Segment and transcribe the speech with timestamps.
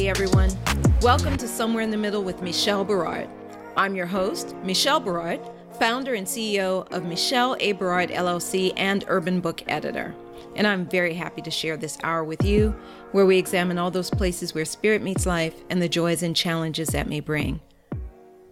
[0.00, 0.50] Friday, everyone.
[1.02, 3.28] Welcome to Somewhere in the Middle with Michelle Berard.
[3.76, 5.42] I'm your host, Michelle Berard,
[5.78, 7.72] founder and CEO of Michelle A.
[7.72, 10.14] Berard LLC and Urban Book Editor.
[10.56, 12.74] And I'm very happy to share this hour with you,
[13.12, 16.88] where we examine all those places where spirit meets life and the joys and challenges
[16.88, 17.60] that may bring.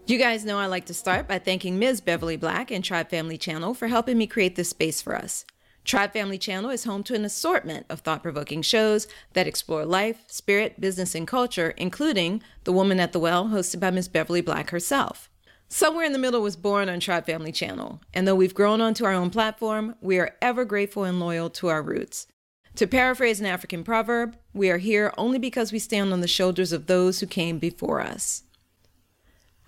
[0.07, 2.03] You guys know I like to start by thanking Ms.
[2.03, 5.47] Beverly Black and Tribe Family Channel for helping me create this space for us.
[5.89, 10.23] Tribe Family Channel is home to an assortment of thought provoking shows that explore life,
[10.27, 14.69] spirit, business, and culture, including The Woman at the Well, hosted by Miss Beverly Black
[14.69, 15.31] herself.
[15.71, 19.07] Somewhere in the Middle was born on Tribe Family Channel, and though we've grown onto
[19.07, 22.27] our own platform, we are ever grateful and loyal to our roots.
[22.75, 26.71] To paraphrase an African proverb, we are here only because we stand on the shoulders
[26.71, 28.43] of those who came before us.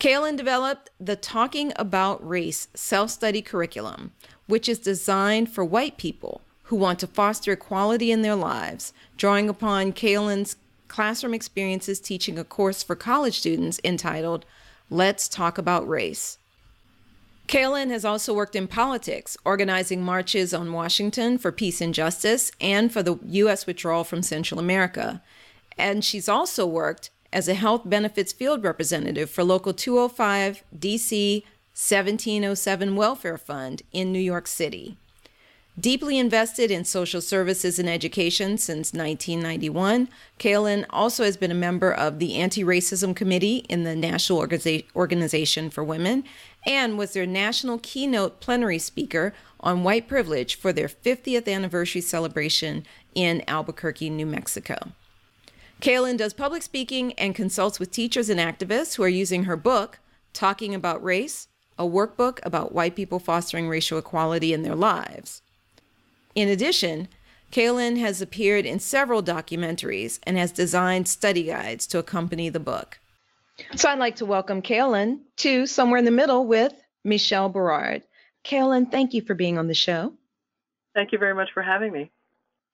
[0.01, 4.13] Kaylin developed the Talking About Race self study curriculum,
[4.47, 6.41] which is designed for white people
[6.73, 10.57] who want to foster equality in their lives, drawing upon Kaylin's
[10.89, 14.47] classroom experiences teaching a course for college students entitled
[14.89, 16.39] Let's Talk About Race.
[17.47, 22.91] Kaylin has also worked in politics, organizing marches on Washington for peace and justice and
[22.91, 23.67] for the U.S.
[23.67, 25.23] withdrawal from Central America.
[25.77, 31.43] And she's also worked as a health benefits field representative for Local 205 DC
[31.75, 34.97] 1707 Welfare Fund in New York City.
[35.81, 40.07] Deeply invested in social services and education since 1991,
[40.39, 44.85] Kaylin also has been a member of the Anti Racism Committee in the National Organiza-
[44.95, 46.25] Organization for Women
[46.67, 52.85] and was their national keynote plenary speaker on white privilege for their 50th anniversary celebration
[53.15, 54.93] in Albuquerque, New Mexico.
[55.81, 60.01] Kaylin does public speaking and consults with teachers and activists who are using her book,
[60.35, 61.49] Talking About Race,
[61.79, 65.42] a workbook about white people fostering racial equality in their lives.
[66.35, 67.09] In addition,
[67.51, 72.99] Kaylin has appeared in several documentaries and has designed study guides to accompany the book.
[73.77, 76.73] So I'd like to welcome Kaylin to Somewhere in the Middle with
[77.05, 78.03] Michelle Berard.
[78.45, 80.15] Kaylin, thank you for being on the show.
[80.95, 82.11] Thank you very much for having me.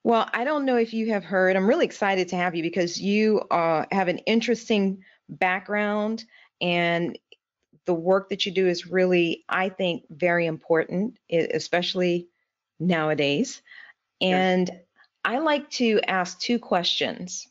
[0.04, 3.00] Well, I don't know if you have heard, I'm really excited to have you because
[3.00, 6.24] you uh, have an interesting background
[6.60, 7.18] and
[7.84, 12.28] the work that you do is really, I think, very important, especially
[12.80, 13.62] nowadays.
[14.20, 14.78] And yes.
[15.24, 17.48] I like to ask two questions.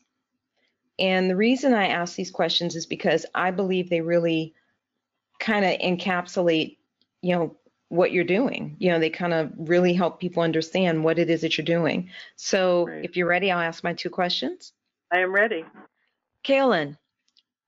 [0.98, 4.54] And the reason I ask these questions is because I believe they really
[5.38, 6.76] kind of encapsulate,
[7.22, 7.56] you know,
[7.88, 8.76] what you're doing.
[8.78, 12.10] You know, they kind of really help people understand what it is that you're doing.
[12.36, 13.04] So right.
[13.04, 14.72] if you're ready, I'll ask my two questions.
[15.12, 15.64] I am ready.
[16.44, 16.98] Kaylin,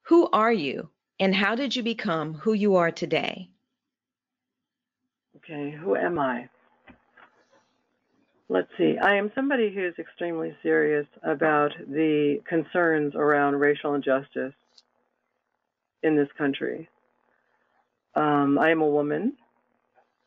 [0.02, 3.48] who are you and how did you become who you are today?
[5.36, 6.48] Okay, who am I?
[8.50, 8.98] Let's see.
[8.98, 14.54] I am somebody who's extremely serious about the concerns around racial injustice
[16.02, 16.88] in this country.
[18.16, 19.34] Um, I am a woman.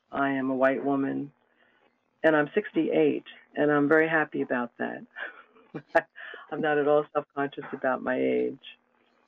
[0.09, 1.33] I am a white woman.
[2.23, 3.25] And I'm 68,
[3.57, 5.03] and I'm very happy about that.
[6.49, 8.57] I'm not at all self conscious about my age.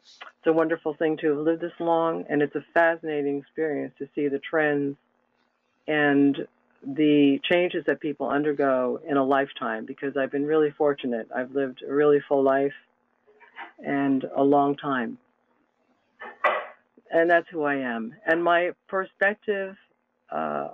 [0.04, 4.08] It's a wonderful thing to have lived this long, and it's a fascinating experience to
[4.16, 4.96] see the trends
[5.86, 6.48] and
[6.86, 11.28] the changes that people undergo in a lifetime because I've been really fortunate.
[11.36, 12.74] I've lived a really full life
[13.84, 15.18] and a long time.
[17.12, 18.14] And that's who I am.
[18.26, 19.76] And my perspective
[20.30, 20.70] uh,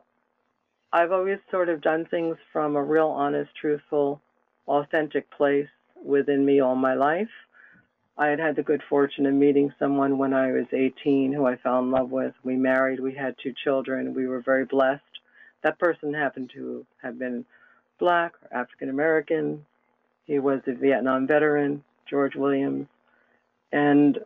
[0.93, 4.21] I've always sort of done things from a real honest, truthful,
[4.67, 5.69] authentic place
[6.03, 7.29] within me all my life.
[8.17, 11.55] I had had the good fortune of meeting someone when I was 18 who I
[11.55, 12.33] fell in love with.
[12.43, 15.01] We married, we had two children, we were very blessed.
[15.63, 17.45] That person happened to have been
[17.99, 19.65] black or African American.
[20.25, 22.87] He was a Vietnam veteran, George Williams.
[23.71, 24.19] And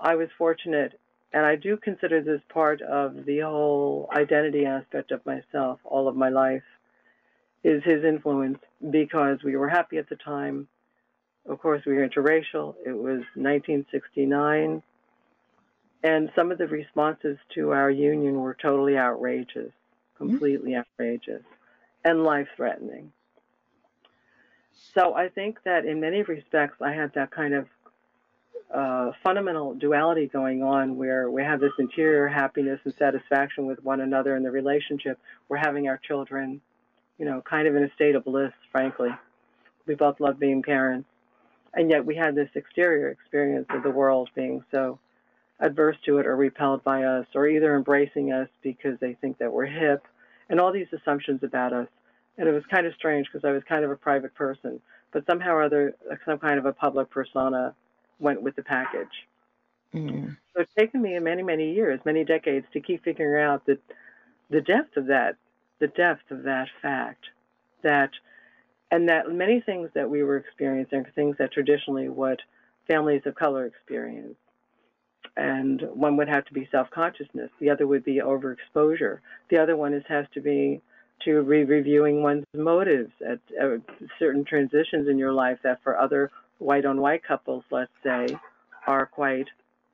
[0.00, 0.98] I was fortunate,
[1.32, 6.16] and I do consider this part of the whole identity aspect of myself, all of
[6.16, 6.62] my life,
[7.62, 8.58] is his influence
[8.90, 10.68] because we were happy at the time.
[11.48, 12.74] Of course, we were interracial.
[12.84, 14.82] It was 1969.
[16.02, 19.72] And some of the responses to our union were totally outrageous,
[20.16, 21.42] completely outrageous,
[22.04, 23.12] and life threatening.
[24.94, 27.66] So I think that in many respects, I had that kind of
[28.72, 34.00] uh, fundamental duality going on where we have this interior happiness and satisfaction with one
[34.00, 35.18] another in the relationship.
[35.48, 36.60] We're having our children,
[37.18, 39.10] you know, kind of in a state of bliss, frankly.
[39.86, 41.08] We both love being parents.
[41.74, 44.98] And yet we had this exterior experience of the world being so
[45.64, 49.52] adverse to it or repelled by us or either embracing us because they think that
[49.52, 50.06] we're hip
[50.50, 51.88] and all these assumptions about us.
[52.36, 54.80] And it was kind of strange because I was kind of a private person,
[55.12, 55.94] but somehow or other,
[56.26, 57.74] some kind of a public persona
[58.18, 59.26] went with the package.
[59.94, 60.36] Mm.
[60.54, 63.80] So it's taken me many, many years, many decades to keep figuring out that
[64.50, 65.36] the depth of that,
[65.78, 67.24] the depth of that fact,
[67.82, 68.10] that,
[68.90, 72.40] and that many things that we were experiencing things that traditionally what
[72.86, 74.36] families of color experience.
[75.36, 77.50] And one would have to be self-consciousness.
[77.58, 79.18] The other would be overexposure.
[79.50, 80.80] The other one is has to be
[81.24, 83.80] to re-reviewing one's motives at, at
[84.18, 88.26] certain transitions in your life that for other white on white couples, let's say,
[88.86, 89.48] are quite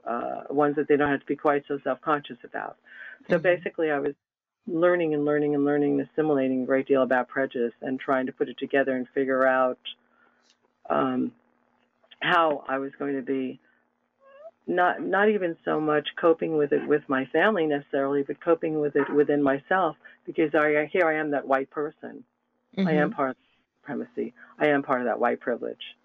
[0.05, 2.77] uh, ones that they don't have to be quite so self conscious about.
[3.29, 3.43] So Mhm.
[3.43, 4.15] basically, I was
[4.67, 8.33] learning and learning and learning, and assimilating a great deal about prejudice and trying to
[8.33, 9.79] put it together and figure out
[10.89, 11.33] um,
[12.21, 13.61] how I was going to be
[14.71, 18.97] not not even so much coping with it with my family necessarily, but coping with
[18.97, 22.25] it within myself because I here I am that white person.
[22.79, 23.15] I am Mhm.
[23.15, 23.37] part of
[23.83, 24.33] supremacy.
[24.59, 25.97] I am part of that white privilege.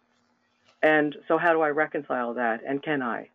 [0.81, 2.63] And so, how do I reconcile that?
[2.65, 3.29] And can I?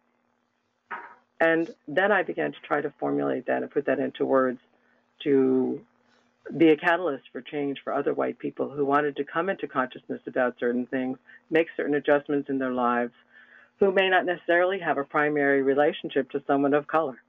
[1.40, 4.60] And then I began to try to formulate that and put that into words
[5.20, 5.80] to
[6.56, 10.20] be a catalyst for change for other white people who wanted to come into consciousness
[10.26, 11.18] about certain things,
[11.50, 13.12] make certain adjustments in their lives,
[13.80, 17.20] who may not necessarily have a primary relationship to someone of color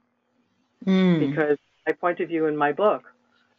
[0.86, 1.20] Mm.
[1.30, 3.04] because my point of view in my book,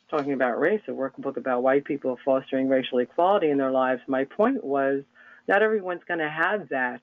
[0.10, 4.26] talking about race, a workbook about white people fostering racial equality in their lives, my
[4.26, 5.04] point was
[5.48, 7.02] not everyone's going to have that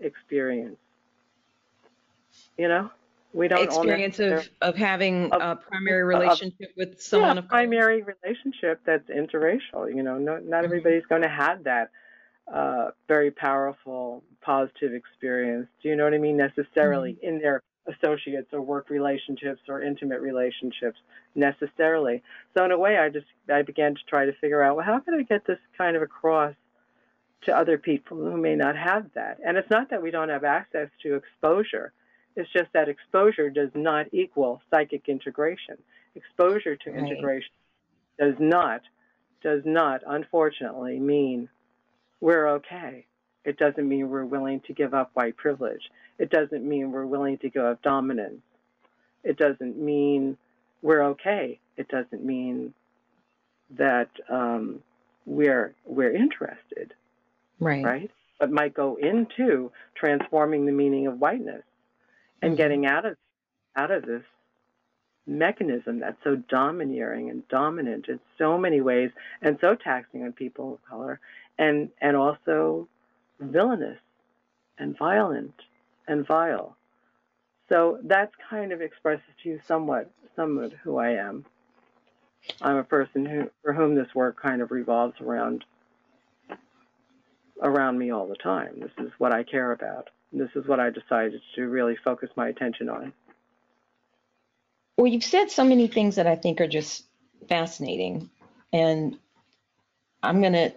[0.00, 0.76] experience.
[2.58, 2.90] You know,
[3.32, 7.48] we don't experience of, of having Of- a primary of- relationship with someone yeah, of
[7.48, 7.62] color.
[7.62, 9.92] primary relationship that's interracial.
[9.94, 10.64] You know, no, not Mhm.
[10.64, 11.90] everybody's going to have that
[12.52, 15.68] uh, very powerful, positive experience.
[15.82, 16.36] Do you know what I mean?
[16.36, 20.98] Necessarily in their associates or work relationships or intimate relationships,
[21.34, 22.22] necessarily.
[22.56, 25.00] So in a way, I just I began to try to figure out well, how
[25.00, 26.54] can I get this kind of across
[27.46, 29.38] to other people who may not have that?
[29.44, 31.92] And it's not that we don't have access to exposure.
[32.36, 35.76] It's just that exposure does not equal psychic integration.
[36.14, 36.98] Exposure to Right.
[36.98, 37.50] integration
[38.18, 38.82] does not,
[39.42, 41.48] does not, unfortunately, mean
[42.22, 43.04] we're okay.
[43.44, 45.90] It doesn't mean we're willing to give up white privilege.
[46.18, 48.40] It doesn't mean we're willing to give up dominance.
[49.24, 50.38] It doesn't mean
[50.82, 51.58] we're okay.
[51.76, 52.72] It doesn't mean
[53.76, 54.80] that um,
[55.26, 56.94] we're we're interested,
[57.58, 57.84] Right.
[57.84, 58.10] right?
[58.38, 61.64] But might go into transforming the meaning of whiteness
[62.40, 62.56] and Mhm.
[62.56, 63.16] getting out of
[63.74, 64.22] out of this
[65.26, 69.10] mechanism that's so domineering and dominant in so many ways
[69.40, 71.20] and so taxing on people of color
[71.62, 72.88] and and also
[73.40, 73.98] villainous
[74.78, 75.54] and violent
[76.08, 76.76] and vile.
[77.68, 81.44] So that's kind of expresses to you somewhat somewhat who I am.
[82.60, 85.64] I'm a person who for whom this work kind of revolves around
[87.62, 88.80] around me all the time.
[88.80, 90.10] This is what I care about.
[90.32, 93.12] This is what I decided to really focus my attention on.
[94.96, 97.04] Well, you've said so many things that I think are just
[97.48, 98.30] fascinating.
[98.72, 99.18] And
[100.22, 100.72] I'm going to,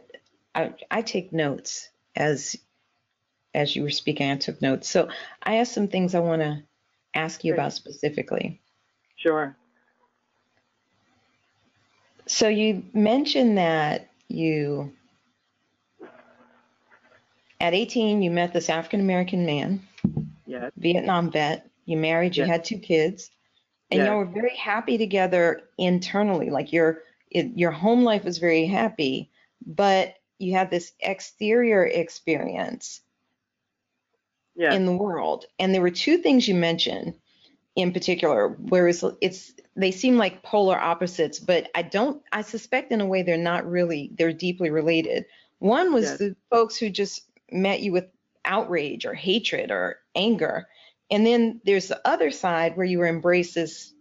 [0.56, 2.56] I, I take notes as
[3.54, 4.90] as you were speaking, I took notes.
[4.90, 5.08] So
[5.42, 6.64] I have some things I want to
[7.14, 8.62] ask you about specifically.
[9.16, 9.56] Sure.
[12.28, 14.94] So you mentioned that you,
[17.62, 19.88] at 18, you met this African American man,
[20.46, 20.72] Yes.
[20.78, 21.70] Vietnam vet.
[21.86, 22.50] You married, you Yes.
[22.52, 23.30] had two kids,
[23.92, 24.08] and Yes.
[24.08, 26.50] y'all were very happy together internally.
[26.50, 29.30] Like you're, it, your home life was very happy,
[29.66, 33.02] but you had this exterior experience
[34.56, 34.74] Yeah.
[34.74, 35.46] in the world.
[35.60, 37.16] And there were two things you mentioned
[37.76, 43.02] in particular, whereas it's they seem like polar opposites, but I don't I suspect in
[43.02, 45.26] a way they're not really they're deeply related.
[45.60, 46.18] One was Yes.
[46.20, 48.06] the folks who just met you with
[48.46, 50.68] outrage or hatred or anger.
[51.12, 53.94] And then there's the other side where you were embraced as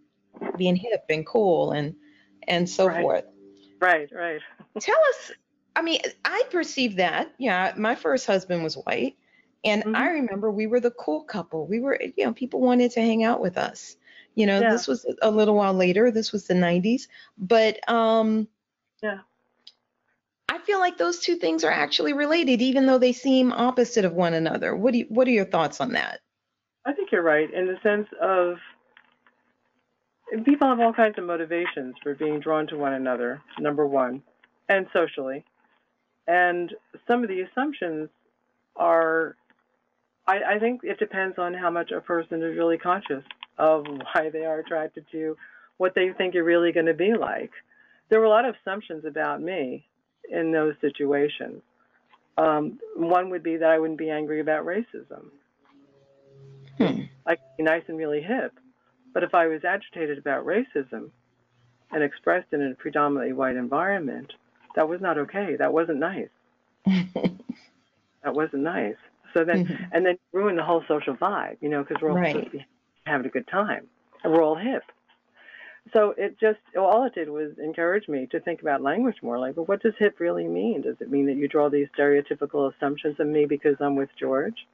[0.57, 1.95] being hip and cool and
[2.47, 3.01] and so Right.
[3.01, 3.25] forth.
[3.81, 4.09] Right.
[4.11, 4.41] Right.
[4.79, 5.31] Tell us,
[5.75, 7.33] I mean, I perceive that.
[7.37, 9.15] Yeah, my first husband was white.
[9.63, 9.95] And Mhm.
[9.95, 11.65] I remember we were the cool couple.
[11.65, 13.97] We were, you know, people wanted to hang out with us.
[14.35, 14.69] You know, Yeah.
[14.69, 16.11] this was a little while later.
[16.11, 17.07] This was the 90s.
[17.37, 18.47] But um
[19.01, 19.19] Yeah.
[20.49, 24.13] I feel like those two things are actually related, even though they seem opposite of
[24.13, 24.75] one another.
[24.75, 26.21] What do you, what are your thoughts on that?
[26.85, 28.59] I think you're right in the sense of
[30.43, 34.21] people have all kinds of motivations for being drawn to one another, number one,
[34.69, 35.43] and socially.
[36.27, 36.73] And
[37.07, 38.09] some of the assumptions
[38.75, 39.35] are,
[40.27, 43.23] I, I think it depends on how much a person is really conscious
[43.57, 45.37] of why they are attracted to
[45.77, 47.51] what they think you're really going to be like.
[48.09, 49.85] There were a lot of assumptions about me
[50.29, 51.61] in those situations.
[52.37, 55.25] Um, one would be that I wouldn't be angry about racism.
[56.77, 57.03] Hmm.
[57.25, 58.53] I could be nice and really hip.
[59.13, 61.09] But if I was agitated about racism
[61.91, 64.33] and expressed in a predominantly white environment,
[64.75, 65.55] that was not okay.
[65.55, 66.29] That wasn't nice.
[68.23, 68.95] That wasn't nice.
[69.35, 69.87] So then, Mhm.
[69.91, 72.65] and then ruin the whole social vibe, you know, because we're all Right.
[73.05, 73.87] having a good time
[74.23, 74.81] and we're all hip.
[75.93, 79.37] So it just, all it did was encourage me to think about language more.
[79.37, 80.81] Like, well, what does hip really mean?
[80.81, 84.65] Does it mean that you draw these stereotypical assumptions of me because I'm with George?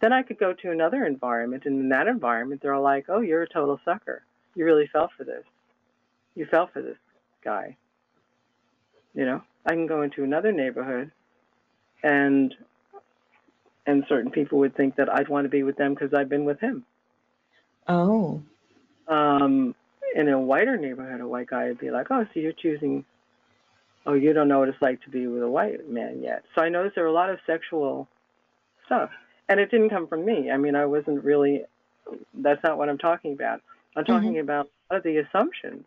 [0.00, 3.20] Then I could go to another environment, and in that environment, they're all like, oh,
[3.20, 4.22] you're a total sucker.
[4.54, 5.44] You really fell for this.
[6.36, 6.98] You fell for this
[7.42, 7.76] guy.
[9.14, 11.10] You know, I can go into another neighborhood,
[12.02, 12.54] and
[13.86, 16.44] and certain people would think that I'd want to be with them because I've been
[16.44, 16.84] with him.
[17.88, 18.42] oh.
[19.08, 19.74] Um,
[20.14, 23.04] in a whiter neighborhood, a white guy would be like, "Oh, so you're choosing?
[24.06, 26.62] Oh, you don't know what it's like to be with a white man yet." So
[26.62, 28.08] I noticed there were a lot of sexual
[28.86, 29.10] stuff,
[29.48, 30.50] and it didn't come from me.
[30.50, 31.64] I mean, I wasn't really.
[32.34, 33.60] That's not what I'm talking about.
[33.96, 35.84] I'm talking about a lot of the assumptions,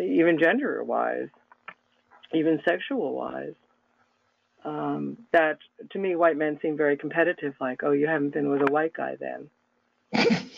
[0.00, 1.28] even gender-wise,
[2.34, 3.54] even sexual-wise.
[4.64, 5.58] Um, that
[5.90, 7.54] to me, white men seem very competitive.
[7.60, 9.50] Like, oh, you haven't been with a white guy then.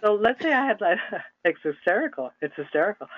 [0.00, 0.98] So let's say I had like
[1.44, 2.32] it's hysterical.
[2.40, 3.08] It's hysterical.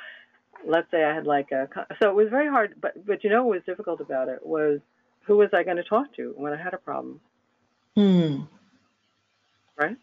[0.67, 1.69] Let's say I had like a
[2.01, 2.75] so it was very hard.
[2.81, 4.81] But but you know what was difficult about it was
[5.23, 7.21] who was I going to talk to when I had a problem,
[7.95, 8.41] Hmm.
[9.77, 9.97] right?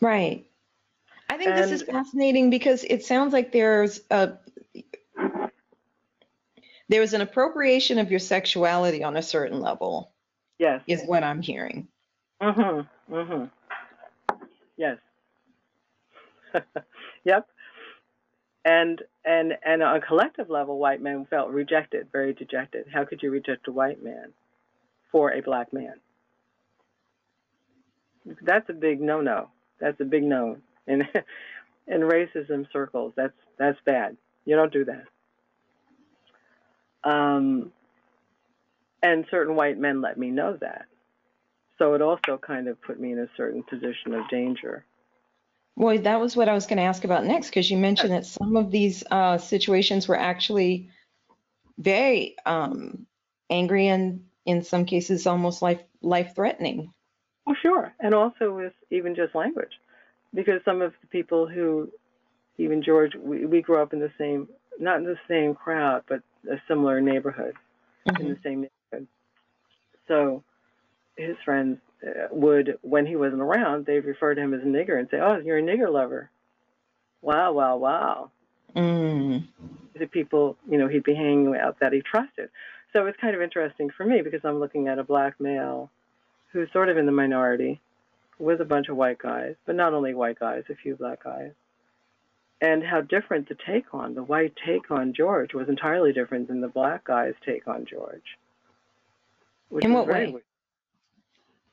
[0.00, 0.46] Right.
[1.28, 4.34] I think this is fascinating because it sounds like there's a
[6.88, 10.12] there's an appropriation of your sexuality on a certain level,
[10.58, 10.82] Yes.
[10.86, 11.88] is what I'm hearing.
[12.40, 12.88] Mhm.
[13.10, 13.50] Mhm.
[14.76, 14.98] Yes.
[17.24, 17.48] yep.
[18.64, 22.86] And and and on a collective level, white men felt rejected, very dejected.
[22.92, 24.32] How could you reject a white man
[25.10, 26.00] for a black man?
[28.42, 29.50] That's a big no-no.
[29.78, 31.02] That's a big no in
[31.86, 33.12] in racism circles.
[33.16, 34.16] That's that's bad.
[34.44, 35.04] You don't do that.
[37.06, 37.72] Um,
[39.02, 40.86] and certain white men let me know that.
[41.78, 44.84] So it also kind of put me in a certain position of danger.
[45.76, 48.26] Well, that was what I was going to ask about next because you mentioned that
[48.26, 50.88] some of these uh, situations were actually
[51.78, 53.06] very um,
[53.50, 56.92] angry and in some cases almost life life threatening.
[57.44, 57.92] Well, sure.
[58.00, 59.72] And also with even just language.
[60.34, 61.90] Because some of the people who,
[62.58, 64.48] even George, we, we grew up in the same,
[64.78, 67.54] not in the same crowd, but a similar neighborhood,
[68.20, 69.08] in the same neighborhood.
[70.08, 70.42] So
[71.16, 74.98] his friends uh, would, when he wasn't around, they'd refer to him as a nigger
[74.98, 76.30] and say, oh, you're a nigger lover.
[77.22, 78.30] Wow, wow, wow.
[78.76, 79.46] Mm.
[79.98, 82.50] the people you know he'd be hanging out that he trusted.
[82.92, 85.90] So it's kind of interesting for me because I'm looking at a black male
[86.52, 87.80] who's sort of in the minority
[88.38, 91.52] with a bunch of white guys, but not only white guys, a few black guys.
[92.60, 96.60] And how different the take on the white take on George was entirely different than
[96.62, 98.22] the black guy's take on George.
[99.82, 100.26] In what way?
[100.26, 100.42] weird.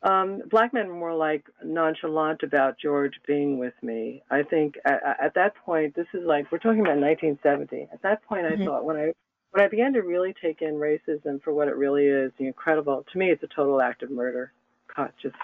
[0.04, 4.22] Um, black men were more like nonchalant about George being with me.
[4.30, 7.88] I think at, at that point, this is like we're talking about 1970.
[7.93, 8.65] At that point, I Mhm.
[8.65, 9.13] thought when I
[9.52, 13.06] when I began to really take in racism for what it really is, the incredible.
[13.10, 14.52] To me, it's a total act of murder,
[14.88, 15.36] caught just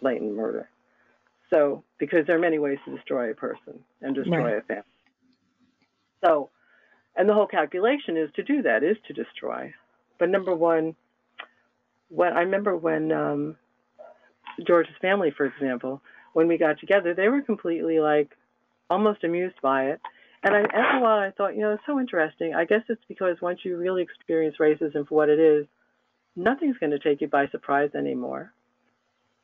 [0.00, 0.70] blatant murder.
[1.50, 4.58] So because there are many ways to destroy a person and destroy Right.
[4.58, 4.84] a family.
[6.24, 6.50] So
[7.16, 9.74] and the whole calculation is to do that, is to destroy.
[10.18, 10.94] But number one,
[12.08, 13.56] when I remember when um,
[14.66, 16.00] George's family, for example,
[16.32, 18.36] when we got together, they were completely like
[18.88, 20.00] almost amused by it.
[20.42, 22.54] And I, after a while, I thought, you know, it's so interesting.
[22.54, 25.66] I guess it's because once you really experience racism for what it is,
[26.36, 28.52] nothing's going to take you by surprise anymore.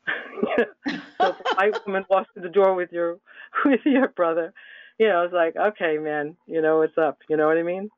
[1.27, 3.19] so if a white woman walks through the door with your
[3.65, 4.53] with your brother,
[4.97, 7.19] you know, it's like, okay, man, you know what's up.
[7.29, 7.89] You know what I mean?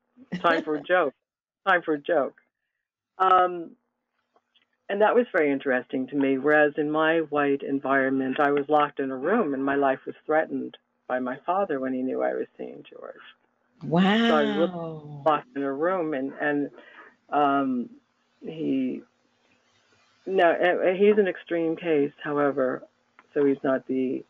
[0.42, 1.13] Time for a joke.
[1.68, 2.36] Time for a joke.
[3.18, 3.72] Um,
[4.89, 6.38] and that was very interesting to me.
[6.38, 10.15] Whereas in my white environment, I was locked in a room and my life was
[10.26, 13.15] threatened by my father when he knew I was seeing George.
[13.84, 14.28] Wow.
[14.28, 16.70] So I was locked in a room and and
[17.30, 17.89] um,
[18.42, 19.02] he
[20.26, 20.54] no
[20.98, 22.84] he's an extreme case, however,
[23.34, 24.24] so he's not the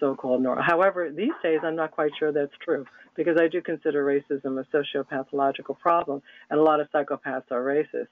[0.00, 0.64] so-called normal.
[0.64, 2.84] However, these days I'm not quite sure that's true
[3.14, 8.08] because I do consider racism a sociopathological problem, and a lot of psychopaths are racist.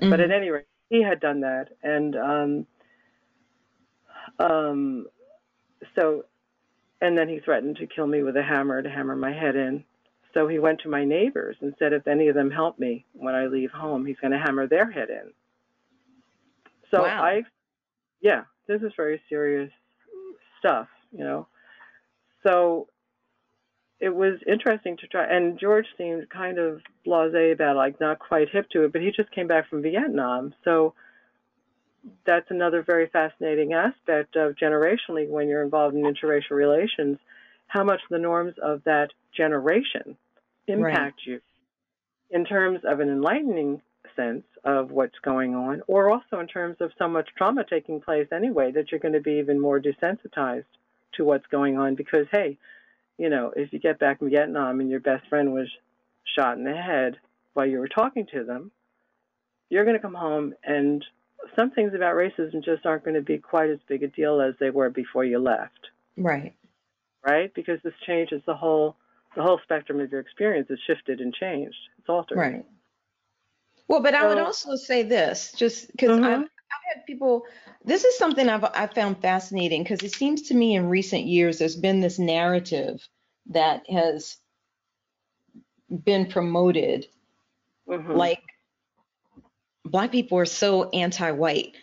[0.00, 0.10] Mm-hmm.
[0.10, 2.66] But at any rate, he had done that, and um,
[4.38, 5.06] um,
[5.94, 6.24] so,
[7.00, 9.84] and then he threatened to kill me with a hammer to hammer my head in.
[10.34, 13.34] So he went to my neighbors and said, if any of them help me when
[13.34, 15.32] I leave home, he's going to hammer their head in.
[16.92, 17.22] So wow.
[17.22, 17.42] I,
[18.20, 19.72] yeah, this is very serious
[20.60, 21.48] stuff, you know.
[22.44, 22.86] So
[23.98, 25.26] it was interesting to try.
[25.26, 29.02] And George seemed kind of blasé about, it, like not quite hip to it, but
[29.02, 30.94] he just came back from Vietnam, so
[32.24, 37.18] that's another very fascinating aspect of generationally when you're involved in interracial relations,
[37.66, 40.16] how much the norms of that generation
[40.66, 41.26] impact right.
[41.26, 41.40] you
[42.30, 43.82] in terms of an enlightening
[44.16, 48.28] sense of what's going on, or also in terms of so much trauma taking place
[48.32, 50.64] anyway that you're going to be even more desensitized
[51.14, 52.58] to what's going on because, hey,
[53.18, 55.68] you know, if you get back from Vietnam and your best friend was
[56.36, 57.16] shot in the head
[57.54, 58.70] while you were talking to them,
[59.68, 61.04] you're going to come home and
[61.56, 64.54] some things about racism just aren't going to be quite as big a deal as
[64.60, 65.88] they were before you left.
[66.16, 66.54] Right.
[67.24, 67.52] Right?
[67.54, 68.96] Because this changes the whole
[69.36, 71.76] the whole spectrum of your experience has shifted and changed.
[71.98, 72.36] It's altered.
[72.36, 72.66] Right.
[73.90, 76.24] Well, but I would also say this, just because mm-hmm.
[76.24, 77.42] I've, I've had people.
[77.84, 81.58] This is something I've I found fascinating because it seems to me in recent years
[81.58, 83.04] there's been this narrative
[83.46, 84.36] that has
[86.04, 87.08] been promoted,
[87.88, 88.12] mm-hmm.
[88.12, 88.42] like
[89.84, 91.74] black people are so anti-white.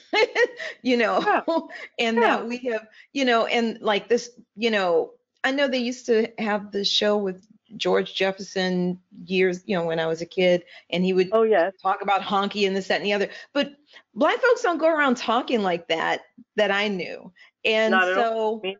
[0.82, 1.42] you know, yeah.
[2.00, 2.22] and yeah.
[2.22, 5.12] that we have, you know, and like this, you know,
[5.44, 9.98] I know they used to have the show with George Jefferson years, you know, when
[9.98, 12.96] I was a kid, and he would oh yeah talk about honky and this, that,
[12.96, 13.28] and the other.
[13.52, 13.72] But
[14.14, 16.22] black folks don't go around talking like that
[16.56, 17.32] that I knew,
[17.64, 18.76] and Not so me,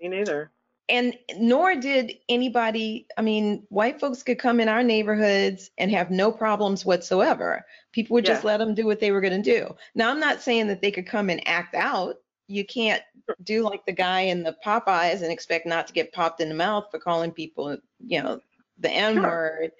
[0.00, 0.50] me neither.
[0.88, 3.06] And nor did anybody.
[3.16, 7.64] I mean, white folks could come in our neighborhoods and have no problems whatsoever.
[7.92, 9.72] People would just let them do what they were going to do.
[9.94, 12.16] Now, I'm not saying that they could come and act out.
[12.50, 13.02] You can't
[13.44, 16.54] do like the guy in the Popeyes and expect not to get popped in the
[16.54, 18.40] mouth for calling people, you know,
[18.78, 19.70] the N word.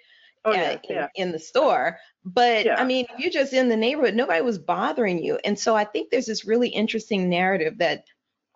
[0.43, 1.09] Oh, yeah, in, yeah.
[1.17, 1.99] in, the store.
[2.25, 2.81] But yeah.
[2.81, 5.39] I mean, if you're just in the neighborhood, nobody was bothering you.
[5.45, 8.05] And so I think there's this really interesting narrative that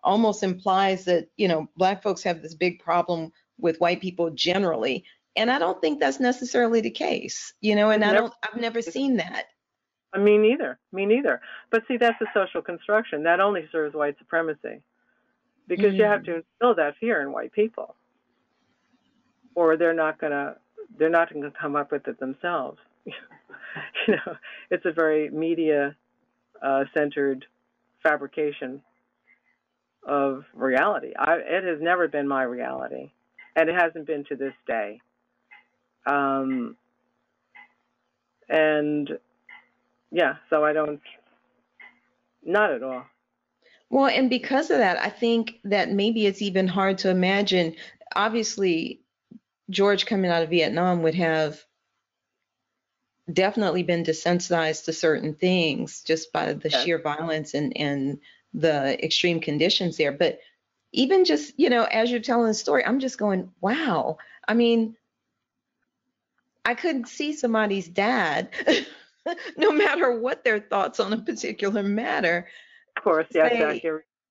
[0.03, 5.03] almost implies that, you know, black folks have this big problem with white people generally.
[5.35, 8.81] And I don't think that's necessarily the case, you know, and I don't, I've never
[8.81, 9.45] seen that.
[10.17, 10.79] Me neither.
[10.91, 11.41] Me neither.
[11.71, 13.23] But see, that's a social construction.
[13.23, 14.81] That only serves white supremacy
[15.67, 16.25] because you have mm.
[16.25, 17.95] to instill that fear in white people,
[19.55, 20.55] or they're not gonna
[20.97, 22.77] they're not gonna come up with it themselves.
[23.05, 23.13] you
[24.07, 24.35] know,
[24.71, 25.95] it's a very media
[26.61, 27.45] uh, centered
[28.03, 28.81] fabrication
[30.07, 31.13] of reality.
[31.17, 33.11] I, it has never been my reality,
[33.55, 35.01] and it hasn't been to this day.
[36.05, 36.77] Um,
[38.47, 39.09] and
[40.11, 41.01] yeah, so I don't,
[42.43, 43.05] not at all.
[43.89, 47.75] Well, and because of that, I think that maybe it's even hard to imagine.
[48.15, 49.01] Obviously,
[49.69, 51.63] George coming out of Vietnam would have
[53.31, 56.83] definitely been desensitized to certain things just by the yes.
[56.83, 58.19] sheer violence and, and
[58.53, 60.11] the extreme conditions there.
[60.11, 60.39] But
[60.91, 64.17] even just, you know, as you're telling the story, I'm just going, wow.
[64.47, 64.95] I mean,
[66.63, 68.49] I couldn't see somebody's dad
[69.57, 72.47] no matter what their thoughts on a particular matter.
[72.97, 73.81] Of course, yeah, say,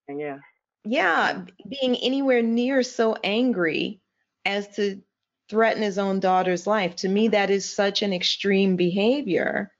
[0.08, 0.38] yeah.
[0.84, 4.00] Yeah, being anywhere near so angry
[4.44, 5.00] as to
[5.48, 6.96] threaten his own daughter's life.
[6.96, 9.72] To me, that is such an extreme behavior.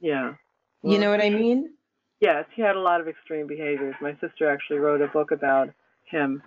[0.00, 0.34] Yeah.
[0.82, 1.74] Well, you know what I mean?
[2.20, 3.94] Yes, he had a lot of extreme behaviors.
[4.00, 5.70] My sister actually wrote a book about
[6.04, 6.42] him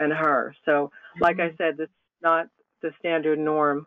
[0.00, 0.54] and her.
[0.64, 1.54] So, like mm-hmm.
[1.54, 2.48] I said, this is not
[2.82, 3.86] the standard norm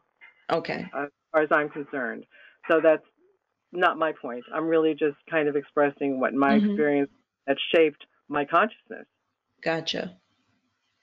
[0.49, 0.89] Okay.
[0.93, 2.25] as far as I'm concerned.
[2.69, 3.03] So that's
[3.71, 4.45] not my point.
[4.53, 6.65] I'm really just kind of expressing what my Mhm.
[6.65, 7.11] experience
[7.45, 9.07] that shaped my consciousness.
[9.61, 10.17] Gotcha.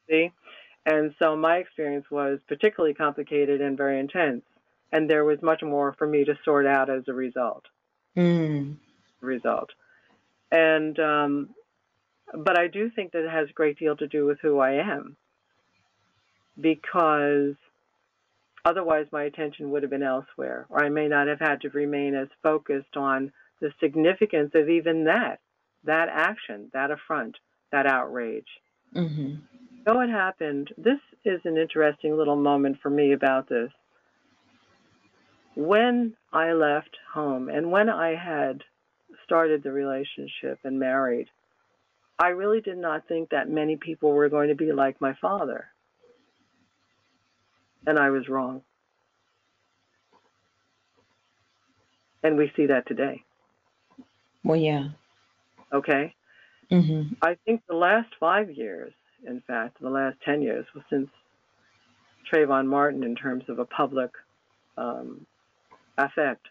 [0.09, 0.33] See?
[0.87, 4.45] And so my experience was particularly complicated and very intense.
[4.93, 7.65] And there was much more for me to sort out as a result.
[8.17, 8.77] Mm.
[9.21, 9.71] Result.
[10.53, 11.55] And um,
[12.33, 14.73] but I do think that it has a great deal to do with who I
[14.75, 15.17] am.
[16.61, 17.57] Because
[18.65, 22.15] otherwise my attention would have been elsewhere, or I may not have had to remain
[22.15, 25.41] as focused on the significance of even that,
[25.85, 27.37] that action, that affront,
[27.73, 28.49] that outrage.
[28.93, 29.35] hmm
[29.87, 33.71] So what happened, this is an interesting little moment for me about this.
[35.57, 38.63] When I left home and when I had
[39.25, 41.29] started the relationship and married,
[42.19, 45.67] I really did not think that many people were going to be like my father.
[47.87, 48.63] And I was wrong.
[52.23, 53.23] And we see that today,
[54.43, 54.89] Well, yeah.
[55.73, 56.15] okay?
[56.71, 58.95] hmm I think the last five years,
[59.27, 61.11] in fact, the last 10 years, well, since
[62.33, 64.11] Trayvon Martin, in terms of a public
[64.79, 65.27] um,
[65.99, 66.47] affect,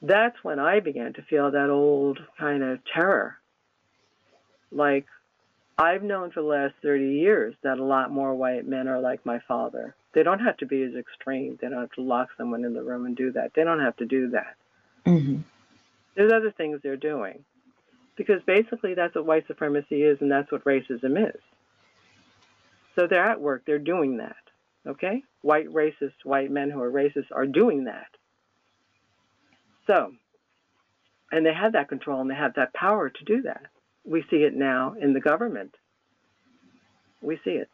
[0.00, 3.36] that's when I began to feel that old kind of terror.
[4.70, 5.06] Like,
[5.78, 9.24] I've known for the last 30 years that a lot more white men are like
[9.24, 9.94] my father.
[10.14, 11.58] They don't have to be as extreme.
[11.60, 13.52] They don't have to lock someone in the room and do that.
[13.54, 14.56] They don't have to do that.
[15.06, 15.38] hmm
[16.14, 17.44] There's other things they're doing.
[18.16, 21.40] Because basically that's what white supremacy is and that's what racism is.
[22.94, 24.36] So they're at work, they're doing that.
[24.86, 25.22] Okay?
[25.40, 28.08] White racist, white men who are racist are doing that.
[29.86, 30.12] So,
[31.30, 33.62] and they have that control and they have that power to do that.
[34.04, 35.74] We see it now in the government.
[37.22, 37.70] We see it.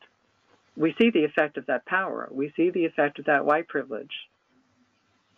[0.76, 2.28] We see the effect of that power.
[2.30, 4.12] We see the effect of that white privilege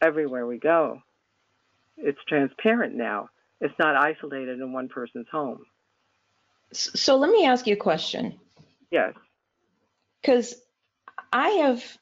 [0.03, 1.03] everywhere we go.
[1.98, 3.31] It's transparent now.
[3.61, 5.64] It's not isolated in one person's home.
[6.72, 8.38] So let me ask you a question.
[8.90, 9.14] Yes.
[10.22, 10.55] because
[11.33, 11.98] I have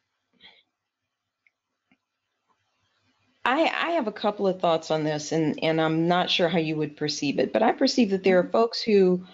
[3.49, 6.59] I I have a couple of thoughts on this and and I'm not sure how
[6.59, 9.25] you would perceive it, but I perceive that there are folks who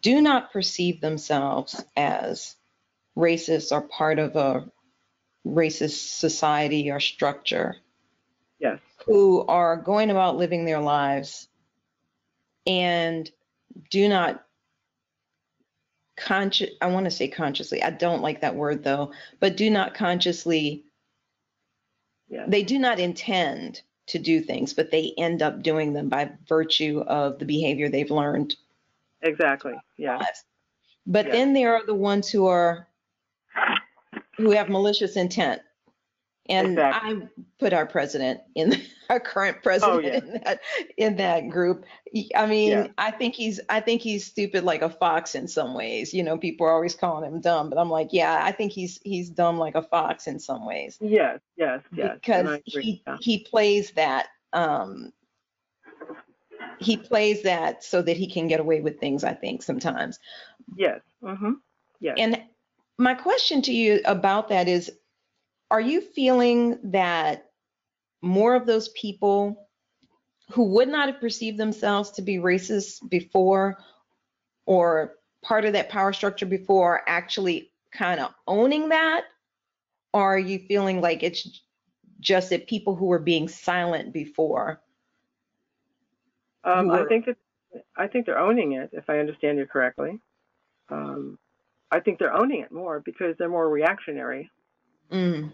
[0.00, 2.56] do not perceive themselves as
[3.16, 4.70] racist or part of a
[5.46, 7.76] racist society or structure
[8.58, 8.80] Yes.
[9.04, 11.48] who are going about living their lives
[12.66, 13.30] and
[13.90, 14.42] do not
[16.16, 17.82] conscious I want to say consciously.
[17.82, 20.85] I don't like that word though, but do not consciously
[22.28, 27.00] They do not intend to do things, but they end up doing them by virtue
[27.06, 28.54] of the behavior they've learned.
[29.22, 29.74] Exactly.
[29.96, 30.24] Yeah.
[31.06, 31.32] But Yeah.
[31.32, 32.88] then there are the ones who are
[34.36, 35.62] who have malicious intent.
[36.48, 37.10] And Exactly.
[37.10, 40.16] I put our president in our current president Oh, yeah.
[40.18, 40.60] in that
[40.96, 41.84] in that group.
[42.34, 42.86] I mean, Yeah.
[42.98, 46.12] I think he's I think he's stupid like a fox in some ways.
[46.14, 49.00] You know, people are always calling him dumb, but I'm like, yeah, I think he's
[49.04, 51.40] he's dumb like a fox in some ways Yes.
[51.56, 51.80] Yes.
[51.92, 52.14] Yes.
[52.14, 55.12] Because he he plays that um
[56.78, 60.18] he plays that so that he can get away with things i think sometimes
[60.76, 61.00] Yes.
[61.22, 61.52] Mm-hmm.
[62.00, 62.16] Yes.
[62.18, 62.42] and
[62.98, 64.90] my question to you about that is
[65.70, 67.45] are you feeling that
[68.22, 69.68] more of those people
[70.52, 73.78] who would not have perceived themselves to be racist before
[74.64, 79.24] or part of that power structure before are actually kind of owning that
[80.12, 81.62] or are you feeling like it's
[82.20, 84.80] just that people who were being silent before
[86.64, 87.36] Um, who I think that
[87.96, 90.20] I think they're owning it, if I understand you correctly.
[90.88, 91.38] Um,
[91.90, 94.50] I think they're owning it more because they're more reactionary.
[95.10, 95.52] Mm,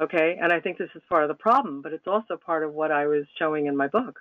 [0.00, 2.74] Okay, and I think this is part of the problem, but it's also part of
[2.74, 4.20] what I was showing in my book.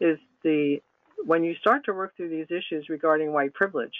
[0.00, 0.80] Is the
[1.24, 3.94] when you start to work through these issues regarding white privilege,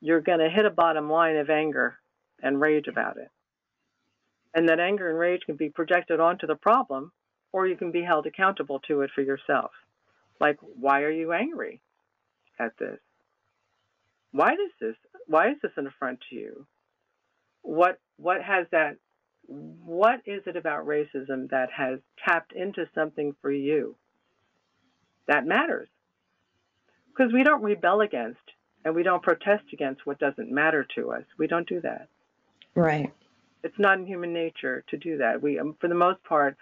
[0.00, 1.96] you're going to hit a bottom line of anger
[2.42, 3.30] and rage about it.
[4.54, 7.12] And that anger and rage can be projected onto the problem,
[7.52, 9.70] or you can be held accountable to it for yourself.
[10.40, 11.80] Like, why are you angry
[12.58, 12.98] at this?
[14.32, 14.96] Why does this?
[15.26, 16.66] Why is this an affront to you?
[17.62, 18.96] What what has that?
[19.84, 23.94] What is it about racism that has tapped into something for you
[25.26, 25.88] that matters?
[27.08, 28.40] Because we don't rebel against
[28.84, 31.24] and we don't protest against what doesn't matter to us.
[31.38, 32.08] We don't do that.
[32.74, 33.12] right
[33.62, 35.42] It's not in human nature to do that.
[35.42, 36.56] We, um, for the most part,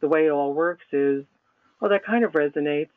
[0.00, 1.24] the way it all works is,
[1.80, 2.90] well, that kind of resonates,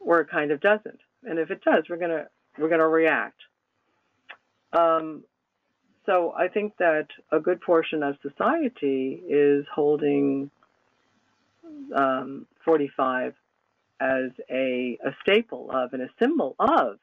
[0.00, 1.00] or it kind of doesn't.
[1.24, 2.26] And if it does, we're gonna
[2.58, 3.40] we're gonna react.
[4.72, 5.24] Um,
[6.08, 10.50] so I think that a good portion of society is holding
[11.94, 13.34] um, 45
[14.00, 16.98] as a, a staple of and a symbol of.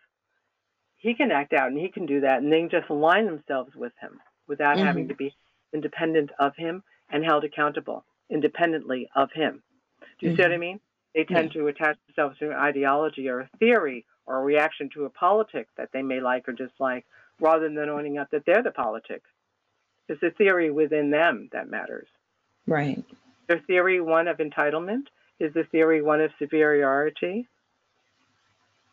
[0.98, 3.76] He can act out and he can do that, and they can just align themselves
[3.76, 4.86] with him without Mhm.
[4.86, 5.36] having to be
[5.72, 9.62] independent of him and held accountable independently of him.
[10.18, 10.80] Do you see what I mean?
[11.14, 15.06] They tend to attach themselves to an ideology or a theory or a reaction to
[15.06, 17.06] a politic that they may like or dislike
[17.40, 19.30] rather than owning up that they're the politics.
[20.08, 22.08] It's the theory within them that matters.
[22.68, 23.04] Right.
[23.48, 25.04] Their theory one of entitlement
[25.40, 27.48] is the theory one of superiority.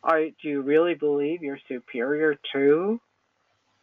[0.03, 3.01] Are, do you really believe you're superior to,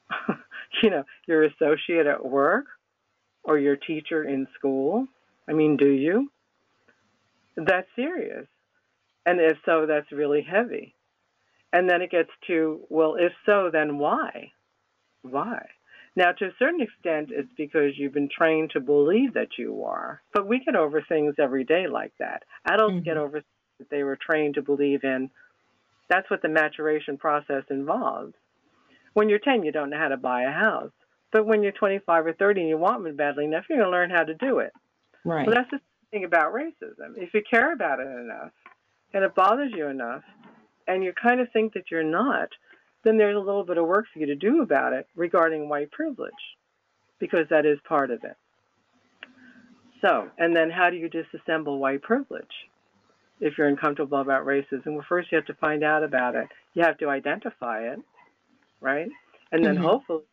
[0.83, 2.65] you know, your associate at work
[3.43, 5.07] or your teacher in school?
[5.47, 6.29] I mean, do you?
[7.55, 8.47] That's serious.
[9.25, 10.93] And if so, that's really heavy.
[11.71, 14.51] And then it gets to, well, if so, then why?
[15.21, 15.67] Why?
[16.15, 20.21] Now, to a certain extent, it's because you've been trained to believe that you are.
[20.33, 22.43] But we get over things every day like that.
[22.65, 23.03] Adults Mhm.
[23.03, 25.29] get over things that they were trained to believe in.
[26.07, 28.33] That's what the maturation process involves.
[29.13, 30.91] When you're 10, you don't know how to buy a house.
[31.31, 33.95] But when you're 25 or 30 and you want one badly enough, you're going to
[33.95, 34.73] learn how to do it.
[35.23, 35.45] Right.
[35.45, 35.79] Well, that's the
[36.09, 37.17] thing about racism.
[37.17, 38.51] If you care about it enough
[39.13, 40.23] and it bothers you enough
[40.89, 42.49] and you kind of think that you're not,
[43.03, 45.91] then there's a little bit of work for you to do about it regarding white
[45.91, 46.33] privilege
[47.19, 48.35] because that is part of it.
[50.01, 52.47] So, and then how do you disassemble white privilege
[53.39, 54.95] if you're uncomfortable about racism?
[54.95, 56.47] Well, first you have to find out about it.
[56.73, 57.99] You have to identify it,
[58.81, 59.09] right?
[59.51, 59.83] And then Mhm.
[59.83, 60.23] hopefully,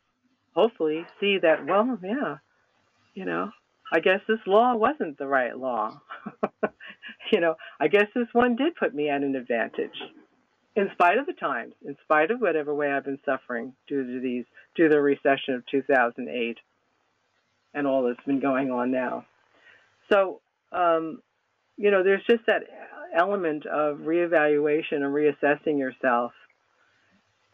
[0.54, 2.38] hopefully see that, well, yeah,
[3.14, 3.50] you know,
[3.92, 6.00] I guess this law wasn't the right law.
[7.32, 9.96] you know, I guess this one did put me at an advantage.
[10.76, 14.20] In spite of the times, in spite of whatever way I've been suffering due to
[14.20, 16.58] these, due to the recession of 2008
[17.72, 19.24] and all that's been going on now.
[20.12, 20.40] So,
[20.72, 21.22] um,
[21.78, 22.64] you know, there's just that
[23.18, 26.32] element of reevaluation and reassessing yourself.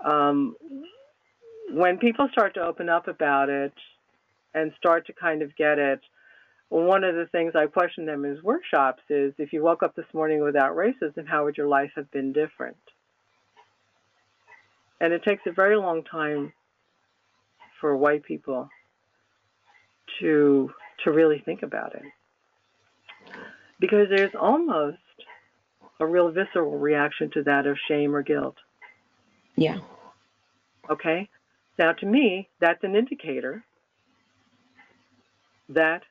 [0.04, 0.56] Um,
[1.70, 3.72] when people start to open up about it
[4.52, 6.00] and start to kind of get it,
[6.70, 10.06] one of the things I question them in workshops is if you woke up this
[10.12, 12.76] morning without racism, how would your life have been different?
[15.02, 16.52] And it takes a very long time
[17.80, 18.68] for white people
[20.20, 20.70] to
[21.02, 22.02] to really think about it.
[23.80, 24.98] Because there's almost
[25.98, 28.54] a real visceral reaction to that of shame or guilt.
[29.56, 29.78] Yeah.
[30.88, 31.28] Okay?
[31.80, 33.64] Now, to me, that's an indicator
[35.68, 36.02] that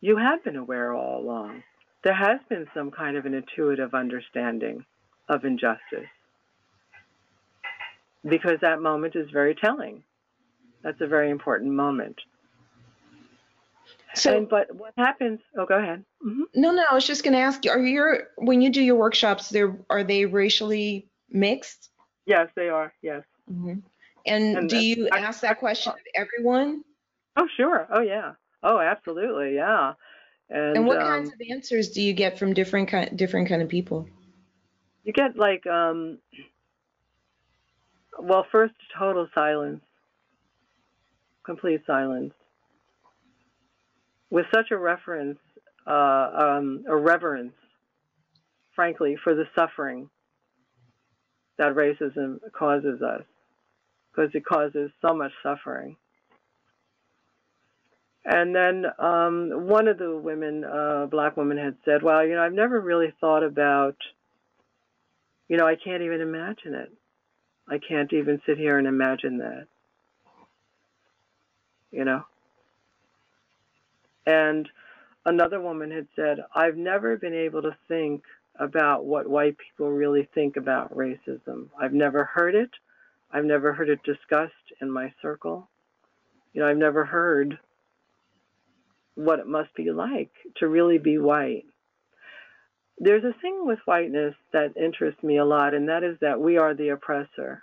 [0.00, 1.64] you have been aware all along.
[2.02, 4.86] There has been some kind of an intuitive understanding
[5.28, 6.08] of injustice
[8.26, 10.02] because that moment is very telling.
[10.82, 12.16] That's a very important moment.
[14.14, 15.40] So and, but what happens?
[15.56, 16.04] Oh, go ahead.
[16.22, 18.82] hmm no, no, I was just going to ask you: Are your when you do
[18.82, 21.90] your workshops, there are they racially mixed?
[22.26, 22.92] Yes, they are.
[23.02, 23.22] Yes.
[23.48, 23.74] hmm
[24.26, 26.82] And, And do you I- ask that question of everyone?
[27.36, 27.86] Oh, sure.
[27.90, 28.32] Oh, yeah.
[28.62, 29.54] Oh, absolutely.
[29.54, 29.94] Yeah.
[30.50, 33.62] And, And what um, kinds of answers do you get from different kind different kind
[33.62, 34.08] of people?
[35.04, 36.18] You get like, um,
[38.20, 39.80] well, first total silence,
[41.44, 42.32] complete silence,
[44.30, 45.38] with such a reference,
[45.86, 47.54] uh, um, a reverence,
[48.74, 50.10] frankly, for the suffering
[51.56, 53.22] that racism causes us,
[54.10, 55.96] because it causes so much suffering.
[58.24, 62.42] And then um, one of the women, uh, black woman, had said, "Well, you know,
[62.42, 63.96] I've never really thought about."
[65.48, 66.92] You know, I can't even imagine it.
[67.70, 69.66] I can't even sit here and imagine that.
[71.90, 72.24] You know?
[74.26, 74.68] And
[75.24, 78.24] another woman had said, I've never been able to think
[78.58, 81.68] about what white people really think about racism.
[81.80, 82.70] I've never heard it.
[83.30, 85.68] I've never heard it discussed in my circle.
[86.52, 87.58] You know, I've never heard
[89.14, 91.64] what it must be like to really be white
[93.00, 96.58] there's a thing with whiteness that interests me a lot, and that is that we
[96.58, 97.62] are the oppressor.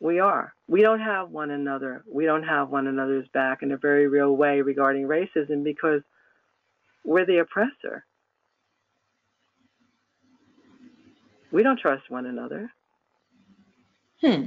[0.00, 0.54] We are.
[0.68, 2.04] We don't have one another.
[2.10, 6.02] We don't have one another's back in a very real way regarding racism because
[7.04, 8.04] we're the oppressor.
[11.52, 12.70] We don't trust one another.
[14.20, 14.46] Hmm.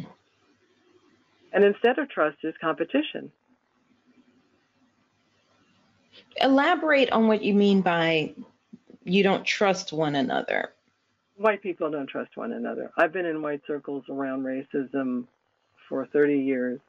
[1.51, 3.31] And instead of trust is competition.
[6.35, 8.33] Elaborate on what you mean by
[9.05, 10.71] you don't trust one another.
[11.37, 12.91] White people don't trust one another.
[12.97, 15.25] I've been in white circles around racism
[15.89, 16.79] for 30 years.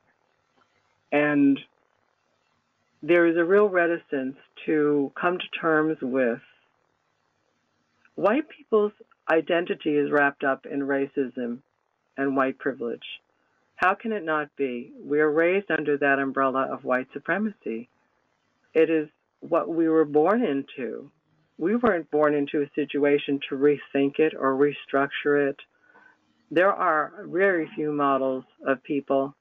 [1.12, 1.58] and
[3.02, 6.40] there is a real reticence to come to terms with
[8.16, 8.92] white people's
[9.30, 11.58] identity is wrapped up in racism
[12.16, 13.04] and white privilege.
[13.76, 14.92] How can it not be?
[15.04, 17.88] We are raised under that umbrella of white supremacy.
[18.74, 19.08] It is
[19.40, 21.10] what we were born into.
[21.60, 25.56] We weren't born into a situation to rethink it or restructure it.
[26.50, 29.34] There are very few models of people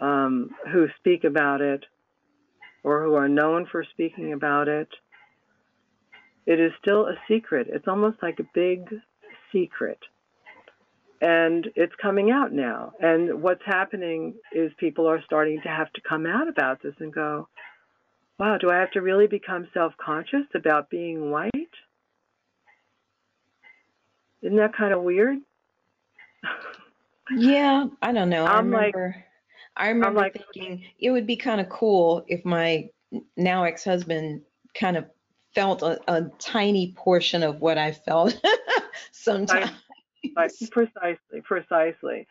[0.00, 1.84] um, who speak about it
[2.82, 4.88] or who are known for speaking about it.
[6.44, 7.68] It is still a secret.
[7.70, 8.88] It's almost like a big
[9.52, 9.98] secret
[11.20, 12.92] and it's coming out now.
[13.00, 17.12] And what's happening is people are starting to have to come out about this and
[17.12, 17.48] go,
[18.38, 21.52] wow, do I have to really become self conscious about being white?
[24.42, 25.38] Isn't that kind of weird?
[27.36, 28.46] yeah, I don't know.
[28.46, 29.24] I'm I remember, like,
[29.76, 32.88] I remember like, thinking it would be kind of cool if my
[33.36, 34.42] now ex husband
[34.78, 35.06] kind of
[35.54, 38.40] felt a, a, tiny portion of what I felt
[39.12, 39.70] sometimes.
[40.70, 42.26] precisely, precisely.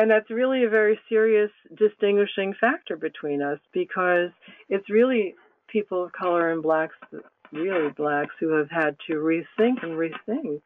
[0.00, 4.30] And that's really a very serious distinguishing factor between us because
[4.70, 5.34] it's really
[5.68, 6.96] people of color and blacks,
[7.52, 10.62] really blacks, who have had to rethink and rethink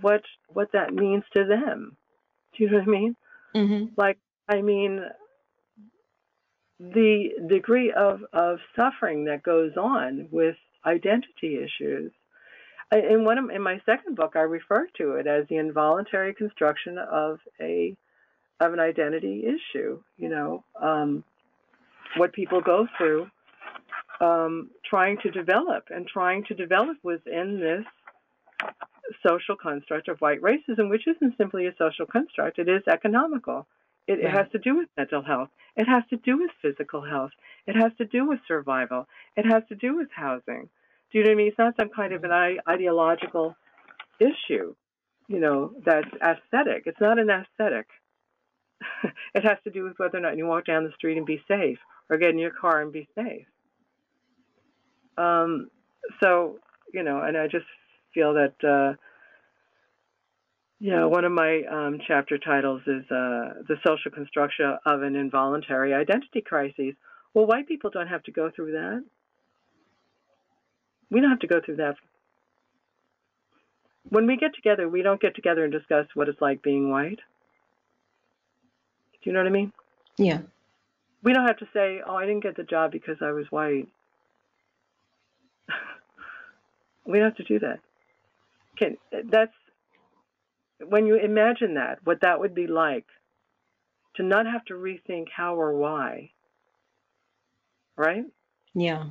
[0.00, 1.96] what what that means to them.
[2.56, 3.16] Do you know what I mean?
[3.54, 3.84] Mm-hmm.
[3.96, 5.04] Like, I mean,
[6.80, 12.10] the degree of, of suffering that goes on with identity issues
[12.92, 16.98] in one of, in my second book, I refer to it as the involuntary construction
[16.98, 17.96] of a
[18.60, 20.00] of an identity issue.
[20.16, 21.24] You know, um,
[22.16, 23.28] what people go through
[24.20, 27.84] um, trying to develop and trying to develop within this
[29.26, 33.66] social construct of white racism, which isn't simply a social construct; it is economical.
[34.06, 35.50] It, it, has to do with mental health.
[35.76, 37.32] It has to do with physical health.
[37.66, 39.06] It has to do with survival.
[39.36, 40.70] It has to do with housing.
[41.10, 41.48] Do you know what I mean?
[41.48, 43.56] It's not some kind of an ideological
[44.20, 44.74] issue,
[45.28, 46.84] you know, that's aesthetic.
[46.86, 47.86] It's not an aesthetic.
[49.34, 51.42] it has to do with whether or not you walk down the street and be
[51.48, 51.78] safe
[52.10, 53.46] or get in your car and be safe.
[55.16, 55.70] Um,
[56.22, 56.58] so,
[56.92, 57.66] you know, and I just
[58.14, 58.96] feel that, uh,
[60.80, 65.92] yeah, one of my um, chapter titles is uh, The Social Construction of an Involuntary
[65.92, 66.94] Identity Crisis.
[67.34, 69.04] Well, white people don't have to go through that.
[71.10, 71.96] We don't have to go through that.
[74.10, 77.20] When we get together, we don't get together and discuss what it's like being white.
[79.12, 79.72] Do you know what I mean?
[80.16, 80.40] Yeah.
[81.22, 83.88] We don't have to say, "Oh, I didn't get the job because I was white."
[87.06, 87.80] we don't have to do that.
[88.76, 89.52] Can that's
[90.86, 93.06] when you imagine that, what that would be like
[94.14, 96.30] to not have to rethink how or why.
[97.96, 98.24] Right?
[98.74, 99.04] Yeah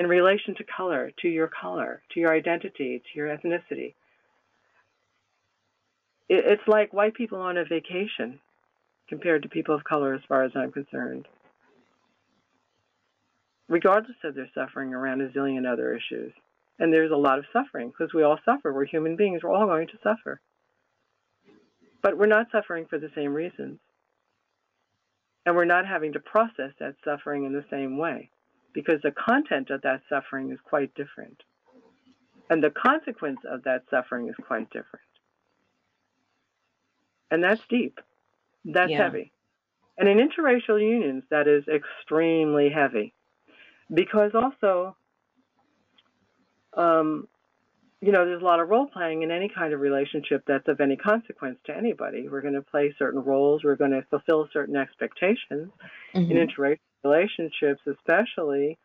[0.00, 3.92] in relation to color, to your color, to your identity, to your ethnicity.
[6.26, 8.40] It's like white people on a vacation
[9.10, 11.28] compared to people of color, as far as I'm concerned,
[13.68, 16.32] regardless of their suffering around a zillion other issues.
[16.78, 18.72] And there's a lot of suffering because we all suffer.
[18.72, 19.42] We're human beings.
[19.42, 20.40] We're all going to suffer.
[22.02, 23.80] But we're not suffering for the same reasons.
[25.44, 28.30] And we're not having to process that suffering in the same way
[28.72, 31.42] because the content of that suffering is quite different.
[32.48, 35.04] And the consequence of that suffering is quite different.
[37.30, 38.00] And that's deep.
[38.64, 39.04] That's yeah.
[39.04, 39.32] heavy.
[39.96, 43.14] And in interracial unions, that is extremely heavy.
[43.92, 44.96] Because also,
[46.76, 47.28] um,
[48.00, 50.80] you know, there's a lot of role playing in any kind of relationship that's of
[50.80, 52.28] any consequence to anybody.
[52.28, 55.70] We're going to play certain roles, we're going to fulfill certain expectations
[56.14, 56.30] mm-hmm.
[56.30, 58.78] in interracial relationships, especially,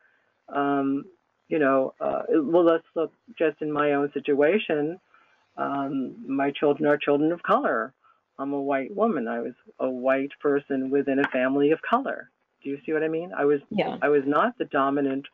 [0.50, 1.06] um,
[1.48, 5.00] you know, uh, well, let's look just in my own situation.
[5.58, 7.94] Um, my children are children of color.
[8.38, 9.28] I'm a white woman.
[9.28, 12.30] I was a white person within a family of color.
[12.64, 13.32] Do you see what I mean?
[13.38, 13.98] I was yeah.
[14.02, 15.28] I was not the dominant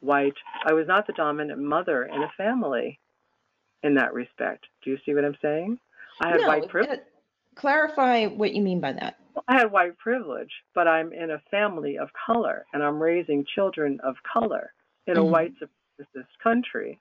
[0.00, 0.34] white.
[0.66, 2.98] I was not the dominant mother in a family
[3.82, 4.66] in that respect.
[4.82, 5.78] Do you see what I'm saying?
[6.20, 7.00] I had no, white privilege.
[7.54, 9.18] Clarify what you mean by that.
[9.48, 14.00] I had white privilege, but I'm in a family of color and I'm raising children
[14.02, 14.72] of color
[15.06, 15.22] in mm-hmm.
[15.22, 17.00] a white supremacist country.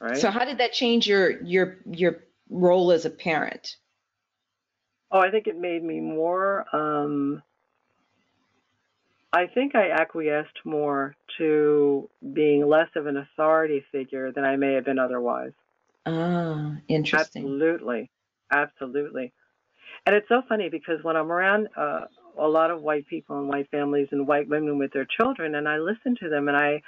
[0.00, 0.16] Right?
[0.16, 3.76] So how did that change your your your role as a parent?
[5.12, 7.42] Oh, I think it made me more um,
[9.32, 14.74] I think I acquiesced more to being less of an authority figure than I may
[14.74, 15.52] have been otherwise.
[16.04, 17.44] Ah, interesting.
[17.44, 18.10] Absolutely.
[18.50, 19.32] Absolutely.
[20.06, 22.02] And it's so funny because when I'm around uh,
[22.38, 25.68] a lot of white people and white families and white women with their children, and
[25.68, 26.82] I listen to them, and I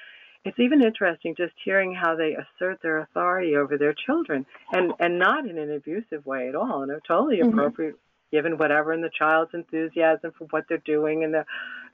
[0.44, 5.18] it's even interesting just hearing how they assert their authority over their children and and
[5.18, 7.50] not in an abusive way at all in a totally mm-hmm.
[7.50, 7.94] appropriate
[8.32, 11.44] given whatever in the child's enthusiasm for what they're doing and the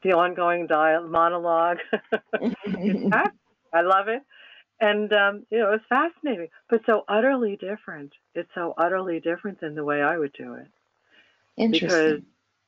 [0.02, 1.78] the ongoing dialogue monologue
[3.72, 4.22] i love it
[4.80, 9.74] and um you know it's fascinating but so utterly different it's so utterly different than
[9.74, 10.68] the way i would do it
[11.56, 11.88] Interesting.
[11.88, 12.22] because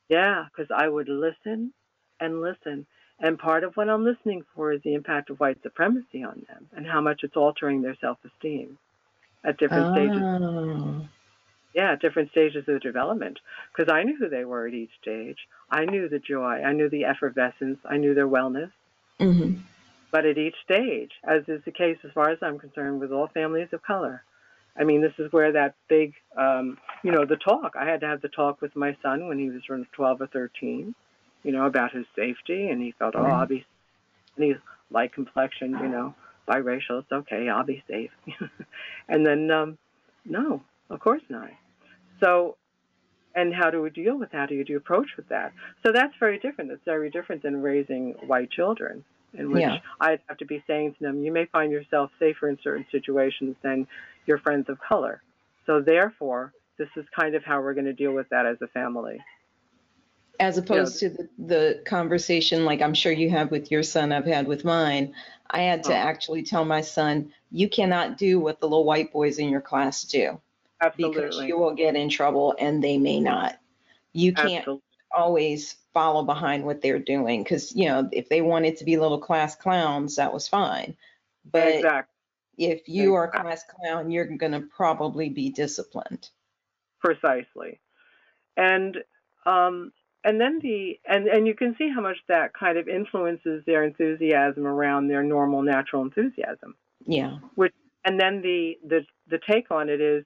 [0.09, 1.73] yeah because i would listen
[2.19, 2.87] and listen
[3.21, 6.69] and part of what I'm listening for is the impact of white supremacy on them
[6.75, 8.79] and how much it's altering their self esteem
[9.45, 9.93] at different oh.
[9.93, 11.09] stages.
[11.75, 13.39] Yeah, at different stages of development.
[13.73, 15.39] Because I knew who they were at each stage.
[15.71, 16.63] I knew the joy.
[16.63, 17.79] I knew the effervescence.
[17.85, 18.73] I knew their wellness.
[19.21, 19.61] Mm-hmm.
[20.13, 23.29] But at each stage, as is the case as far as I'm concerned with all
[23.29, 24.25] families of color,
[24.77, 27.75] I mean, this is where that big, um, you know, the talk.
[27.79, 30.95] I had to have the talk with my son when he was 12 or 13
[31.43, 33.65] you know, about his safety, and he felt, oh, I'll be,
[34.37, 34.57] and he's
[34.91, 36.15] light complexion, you know,
[36.49, 37.01] biracial.
[37.01, 38.11] It's okay, I'll be safe.
[39.09, 39.79] and then, um,
[40.25, 41.51] no, of course not.
[42.23, 42.57] So,
[43.35, 44.39] and how do we deal with that?
[44.39, 45.53] How do you approach with that?
[45.83, 46.73] So that's very different.
[46.73, 49.05] It's very different than raising white children,
[49.35, 49.79] in which yeah.
[50.01, 53.57] I'd have to be saying to them, you may find yourself safer in certain situations
[53.63, 53.87] than
[54.27, 55.23] your friends of color.
[55.67, 58.67] So therefore, this is kind of how we're going to deal with that as a
[58.69, 59.21] family
[60.41, 61.11] as opposed yeah.
[61.11, 64.65] to the, the conversation like i'm sure you have with your son i've had with
[64.65, 65.15] mine
[65.51, 65.97] i had to oh.
[65.97, 70.03] actually tell my son you cannot do what the little white boys in your class
[70.05, 70.41] do
[70.81, 71.23] Absolutely.
[71.23, 73.59] because you will get in trouble and they may not
[74.13, 74.83] you can't Absolutely.
[75.15, 79.19] always follow behind what they're doing because you know if they wanted to be little
[79.19, 80.97] class clowns that was fine.
[81.51, 82.15] But exactly.
[82.59, 86.29] if you are a class clown you're going to probably be disciplined.
[87.01, 87.81] Precisely.
[88.57, 88.99] And
[89.47, 93.63] um, and then the and and you can see how much that kind of influences
[93.67, 96.77] their enthusiasm around their normal natural enthusiasm.
[97.07, 97.39] Yeah.
[97.55, 97.73] Which
[98.05, 100.25] and then the the the take on it is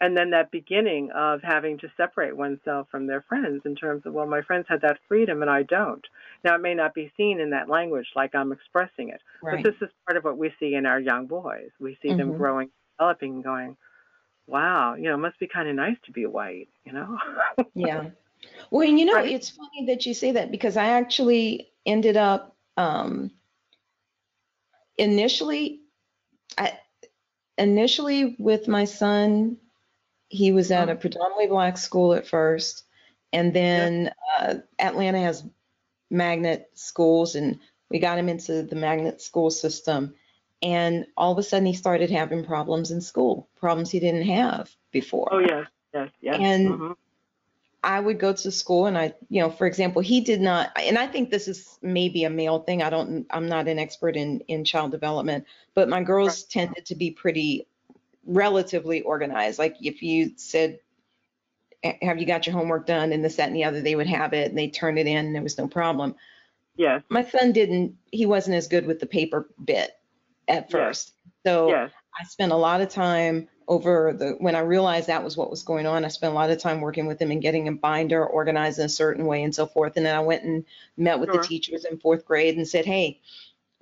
[0.00, 4.12] and then that beginning of having to separate oneself from their friends in terms of
[4.12, 6.06] well my friends had that freedom and i don't
[6.44, 9.62] now it may not be seen in that language like i'm expressing it right.
[9.62, 12.18] but this is part of what we see in our young boys we see mm-hmm.
[12.18, 13.76] them growing developing and going
[14.46, 17.18] wow you know it must be kind of nice to be white you know
[17.74, 18.04] yeah
[18.70, 19.30] well, and you know, right?
[19.30, 23.30] it's funny that you say that because I actually ended up um,
[24.98, 25.80] initially,
[26.58, 26.78] I
[27.58, 29.56] initially with my son,
[30.28, 31.00] he was at a uh-huh.
[31.00, 32.84] predominantly black school at first,
[33.32, 35.44] and then uh, Atlanta has
[36.10, 37.58] magnet schools, and
[37.90, 40.14] we got him into the magnet school system.
[40.62, 44.70] And all of a sudden, he started having problems in school, problems he didn't have
[44.90, 45.28] before.
[45.30, 46.36] Oh yes, yes, yes.
[46.40, 46.92] And mm-hmm.
[47.86, 50.98] I would go to school and I, you know, for example, he did not, and
[50.98, 52.82] I think this is maybe a male thing.
[52.82, 56.96] I don't, I'm not an expert in, in child development, but my girls tended to
[56.96, 57.68] be pretty
[58.26, 59.58] relatively organized.
[59.58, 60.80] Like if you said,
[62.02, 64.32] have you got your homework done and this, that, and the other, they would have
[64.32, 66.14] it and they turn it in and there was no problem.
[66.76, 67.02] Yes.
[67.08, 69.92] My son didn't, he wasn't as good with the paper bit
[70.48, 71.12] at first.
[71.24, 71.32] Yes.
[71.44, 71.90] So.
[72.18, 75.62] I spent a lot of time over the when I realized that was what was
[75.62, 78.24] going on, I spent a lot of time working with him and getting a binder
[78.24, 79.96] organized in a certain way and so forth.
[79.96, 80.64] And then I went and
[80.96, 81.42] met with sure.
[81.42, 83.20] the teachers in fourth grade and said, Hey,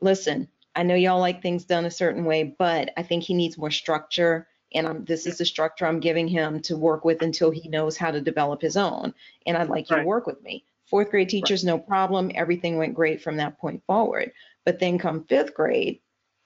[0.00, 3.58] listen, I know y'all like things done a certain way, but I think he needs
[3.58, 4.48] more structure.
[4.74, 7.96] And I'm, this is the structure I'm giving him to work with until he knows
[7.96, 9.14] how to develop his own.
[9.46, 10.02] And I'd like you right.
[10.02, 10.64] to work with me.
[10.86, 12.30] Fourth grade teachers, no problem.
[12.34, 14.32] Everything went great from that point forward.
[14.64, 16.00] But then come fifth grade,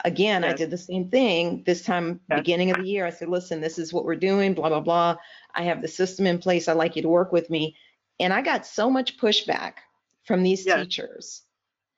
[0.04, 0.52] Again, yes.
[0.52, 2.38] I did the same thing this time, yes.
[2.38, 3.04] beginning of the year.
[3.04, 5.16] I said, listen, this is what we're doing, blah, blah, blah.
[5.54, 6.68] I have the system in place.
[6.68, 7.74] I'd like you to work with me.
[8.20, 9.74] And I got so much pushback
[10.24, 10.78] from these yes.
[10.78, 11.42] teachers.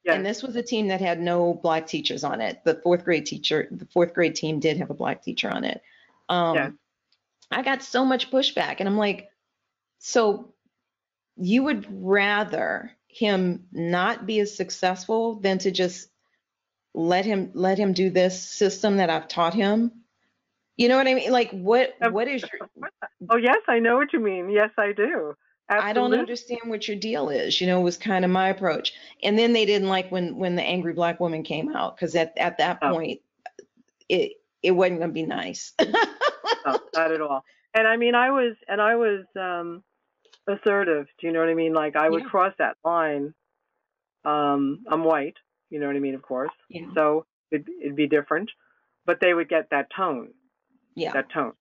[0.07, 2.63] And this was a team that had no black teachers on it.
[2.65, 5.83] The fourth grade teacher, the fourth grade team did have a black teacher on it.
[6.29, 6.79] Um,
[7.51, 8.77] I got so much pushback.
[8.79, 9.31] And I'm like,
[9.99, 10.55] so
[11.37, 16.09] you would rather him not be as successful than to just
[16.95, 19.93] let him let him do this system that I've taught him?
[20.77, 21.31] You know what I mean?
[21.31, 22.71] Like what what is your
[23.29, 24.51] Oh yes, I know what you mean.
[24.51, 25.35] Yes, I do.
[25.71, 28.93] I don't understand what your deal is, you know, was kind of my approach.
[29.23, 32.37] And then they didn't like when when the angry black woman came out because at
[32.37, 32.93] at that oh.
[32.93, 33.21] point
[34.09, 35.73] it it wasn't going to be nice.
[35.81, 35.89] no,
[36.95, 37.45] not at all.
[37.73, 39.85] And I mean, I was and I was um
[40.49, 41.07] assertive.
[41.21, 41.73] Do you know what I mean?
[41.73, 42.29] Like I would yeah.
[42.29, 43.33] cross that line.
[44.25, 45.37] Um, I'm white,
[45.71, 46.15] you know what I mean?
[46.15, 46.51] Of course.
[46.69, 46.87] Yeah.
[46.95, 48.51] So it'd, it'd be different,
[49.07, 50.31] but they would get that tone.
[50.95, 51.13] Yeah.
[51.13, 51.53] That tone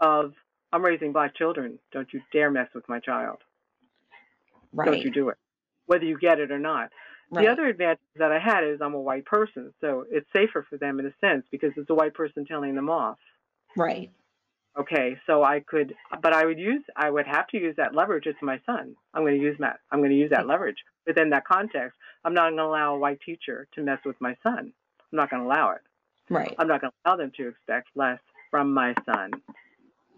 [0.00, 0.32] of
[0.72, 1.78] I'm raising black children.
[1.92, 3.38] Don't you dare mess with my child.
[4.76, 4.86] Right.
[4.86, 5.36] don't you do it,
[5.86, 6.90] whether you get it or not.
[7.30, 7.44] right.
[7.44, 10.76] The other advantage that I had is I'm a white person, so it's safer for
[10.76, 13.18] them in a sense because it's a white person telling them off.
[13.76, 14.10] right.
[14.78, 18.26] Okay, so I could, but I would use, I would have to use that leverage.
[18.26, 18.94] It's my son.
[19.14, 19.80] I'm going to use that.
[19.90, 21.96] I'm going to use that leverage within that context.
[22.24, 24.74] I'm not going to allow a white teacher to mess with my son.
[25.00, 25.80] I'm not going to allow it.
[26.28, 26.54] Right.
[26.58, 28.18] I'm not going to allow them to expect less
[28.50, 29.30] from my son.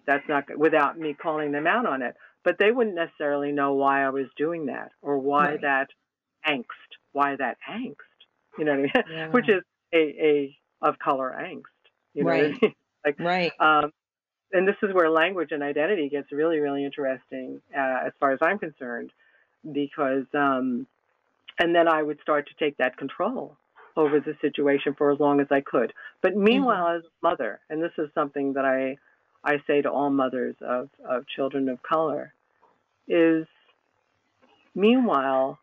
[0.07, 2.17] That's not without me calling them out on it.
[2.45, 5.61] But they wouldn't necessarily know why I was doing that or why Right.
[5.63, 5.89] that
[6.49, 6.65] angst,
[7.13, 7.97] why that angst.
[8.59, 8.93] You know what I mean?
[9.11, 9.33] Yeah.
[9.33, 9.63] Which is
[9.93, 11.63] a, a of color angst.
[12.15, 12.63] You know what I Right.
[12.63, 12.75] mean?
[13.19, 13.53] right.
[13.61, 13.93] Um,
[14.53, 18.39] and this is where language and identity gets really, really interesting uh, as far as
[18.41, 19.13] I'm concerned,
[19.73, 20.87] because, um,
[21.59, 23.57] and then I would start to take that control
[23.97, 25.93] over the situation for as long as I could.
[26.23, 28.97] But meanwhile, as a mother, and this is something that I,
[29.45, 32.33] I say to all mothers of, of children of color,
[33.07, 33.47] is
[34.75, 35.59] meanwhile,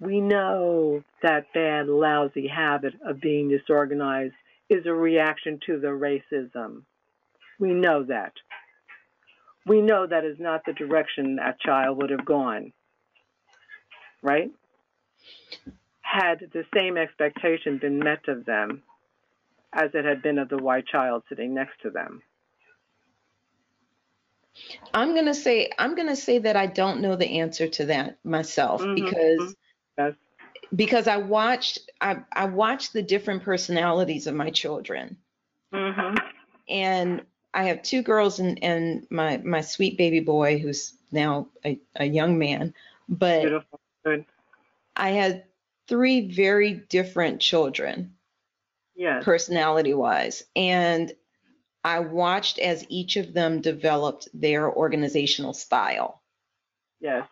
[0.00, 4.34] we know that bad, lousy habit of being disorganized
[4.68, 6.82] is a reaction to the racism.
[7.58, 8.32] We know that.
[9.66, 12.72] We know that is not the direction that child would have gone.
[14.22, 14.50] Right?
[16.00, 18.82] Had the same expectation been met of them
[19.72, 22.22] as it had been of the white child sitting next to them.
[24.94, 28.86] I'm gonna say I'm gonna say that I don't know the answer to that myself
[28.86, 29.56] Mhm, because
[29.98, 30.14] Yes.
[30.74, 35.16] because I watched I, I watched the different personalities of my children
[35.72, 36.16] Mm-hmm.
[36.68, 41.78] and I have two girls and, and my my sweet baby boy who's now a,
[41.96, 42.74] a young man
[43.08, 43.80] but Beautiful.
[44.04, 44.24] Good.
[44.96, 45.44] I had
[45.86, 48.16] three very different children
[48.94, 49.24] Yes.
[49.24, 51.12] personality wise and
[51.84, 56.22] I watched as each of them developed their organizational style
[57.00, 57.28] Yes.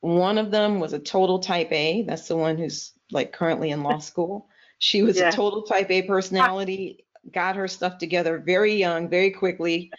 [0.00, 2.02] One of them was a total type A.
[2.02, 4.48] That's the one who's like currently in law school.
[4.80, 5.28] She was Yeah.
[5.28, 9.92] a total type A personality, got her stuff together very young, very quickly,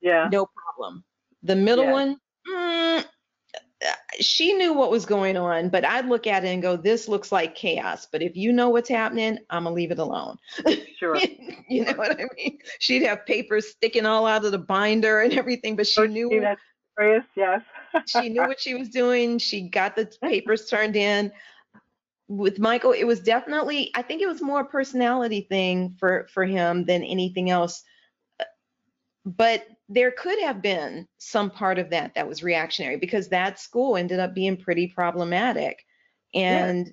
[0.00, 0.28] Yeah.
[0.30, 1.04] no problem.
[1.42, 1.92] The middle Yeah.
[1.92, 3.04] one, mm,
[4.20, 7.32] she knew what was going on, but I'd look at it and go, this looks
[7.32, 8.06] like chaos.
[8.10, 10.36] But if you know what's happening, I'm going to leave it alone.
[10.96, 11.18] Sure.
[11.68, 12.58] you know what I mean?
[12.78, 16.30] She'd have papers sticking all out of the binder and everything, but she Coach knew
[16.30, 16.56] Tina
[16.96, 17.62] Reyes, yes.
[18.06, 19.38] she knew what she was doing.
[19.38, 21.32] She got the papers turned in.
[22.28, 26.44] With Michael, it was definitely, I think it was more a personality thing for for
[26.44, 27.82] him than anything else.
[29.26, 33.96] But there could have been some part of that that was reactionary because that school
[33.96, 35.84] ended up being pretty problematic.
[36.34, 36.92] And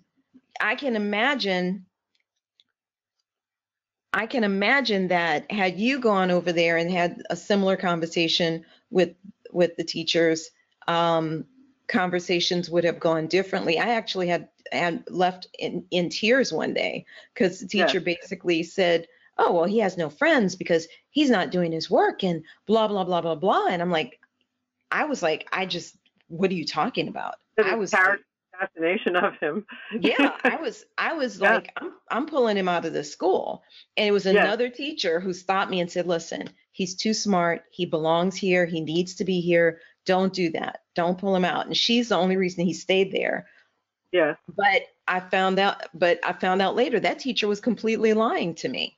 [0.61, 1.85] I can imagine
[4.13, 9.15] I can imagine that had you gone over there and had a similar conversation with
[9.51, 10.51] with the teachers,
[10.87, 11.45] um,
[11.87, 13.79] conversations would have gone differently.
[13.79, 19.07] I actually had had left in, in tears one day because the teacher basically said,
[19.41, 23.03] "Oh well, he has no friends because he's not doing his work and blah blah
[23.03, 24.19] blah blah blah." And I'm like,
[24.91, 25.95] I was like, I just,
[26.27, 27.35] what are you talking about?
[27.63, 28.25] I was like, character
[28.61, 29.65] assassination of him.
[29.99, 31.55] yeah, I was I was Yeah.
[31.55, 33.63] like, I'm I'm pulling him out of the school.
[33.97, 34.35] And it was Yes.
[34.35, 37.63] another teacher who stopped me and said, listen, he's too smart.
[37.71, 38.65] He belongs here.
[38.65, 39.79] He needs to be here.
[40.05, 40.81] Don't do that.
[40.95, 41.65] Don't pull him out.
[41.65, 43.47] And she's the only reason he stayed there.
[44.11, 44.35] Yeah.
[44.55, 48.69] But I found out but I found out later that teacher was completely lying to
[48.69, 48.97] me.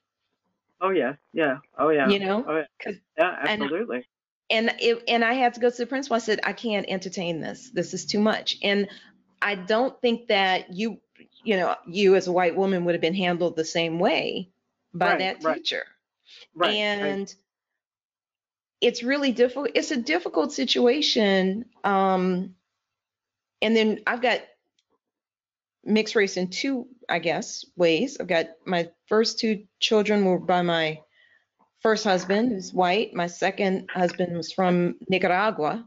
[0.83, 1.13] Oh yeah.
[1.33, 1.57] Yeah.
[1.79, 2.09] Oh yeah.
[2.09, 2.45] You know?
[2.47, 2.91] Oh, yeah.
[3.17, 3.35] yeah.
[3.47, 4.05] Absolutely.
[4.51, 6.15] and it, and I had to go to the principal.
[6.15, 7.71] I said, I can't entertain this.
[7.73, 8.57] This is too much.
[8.61, 8.89] And
[9.41, 10.99] I don't think that you,
[11.43, 14.49] you know, you as a white woman would have been handled the same way
[14.93, 15.57] by Right, that right.
[15.57, 15.83] teacher.
[16.53, 16.67] right.
[16.67, 16.75] right.
[16.75, 17.33] and
[18.81, 19.69] it's really difficult.
[19.75, 21.65] It's a difficult situation.
[21.85, 22.55] Um,
[23.61, 24.41] and then I've got
[25.85, 28.17] mixed race in two, I guess, ways.
[28.19, 30.99] I've got my first two children were by my
[31.81, 33.13] first husband, who's white.
[33.13, 35.85] My second husband was from Nicaragua.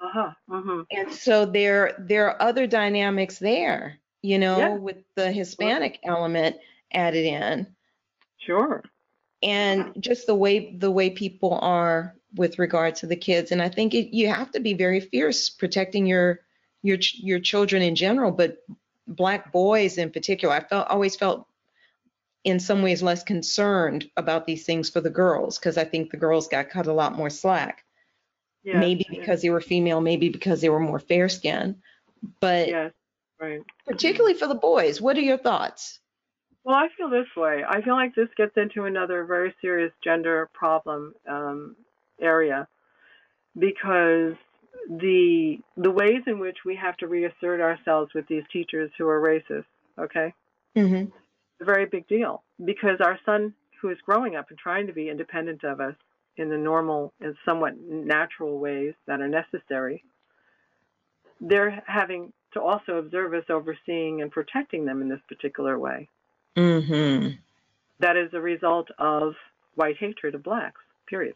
[0.00, 0.30] Uh-huh.
[0.48, 4.74] hmm And so there there are other dynamics there, you know, Yeah.
[4.76, 6.56] with the Hispanic element
[6.92, 7.66] added in
[8.38, 8.82] Sure.
[9.42, 13.68] and just the way the way people are with regard to the kids and i
[13.68, 16.40] think it, you have to be very fierce protecting your
[16.82, 18.58] your your children in general but
[19.10, 21.46] black boys in particular i felt always felt
[22.44, 26.16] in some ways less concerned about these things for the girls because i think the
[26.16, 27.84] girls got cut a lot more slack
[28.62, 28.76] Yes.
[28.80, 31.76] maybe because they were female maybe because they were more fair skinned
[32.40, 32.92] but Yes.
[33.40, 33.60] Right.
[33.86, 35.98] particularly for the boys what are your thoughts
[36.62, 37.64] Well, I feel this way.
[37.66, 41.74] I feel like this gets into another very serious gender problem um,
[42.20, 42.68] area
[43.58, 44.34] because
[44.88, 49.20] the the ways in which we have to reassert ourselves with these teachers who are
[49.20, 49.64] racist.
[49.98, 50.32] Okay,
[50.76, 51.10] Mm-hmm.
[51.60, 55.08] a very big deal because our son, who is growing up and trying to be
[55.08, 55.94] independent of us
[56.36, 60.02] in the normal and somewhat natural ways that are necessary,
[61.40, 66.08] they're having to also observe us overseeing and protecting them in this particular way.
[66.56, 67.28] Mm-hmm.
[68.00, 69.34] That is a result of
[69.74, 71.34] white hatred of blacks, period.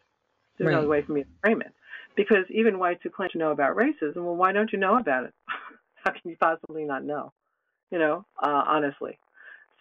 [0.57, 0.79] There's no Right.
[0.79, 1.73] other way for me to frame it.
[2.15, 5.25] Because even whites who claim to know about racism, well, why don't you know about
[5.25, 5.33] it?
[6.05, 7.33] How can you possibly not know?
[7.91, 9.19] You know, uh, honestly.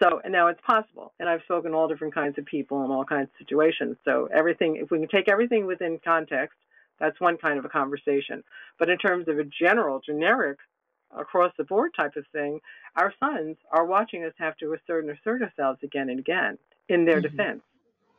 [0.02, 1.12] So, and now it's possible.
[1.20, 3.96] And I've spoken to all different kinds of people in all kinds of situations.
[4.04, 6.56] So, everything, if we can take everything within context,
[6.98, 8.42] that's one kind of a conversation.
[8.78, 10.58] But in terms of a general, generic,
[11.16, 12.60] across the board type of thing,
[12.96, 16.58] our sons are watching us have to assert and assert ourselves again and again
[16.88, 17.22] in their Mhm.
[17.22, 17.62] defense.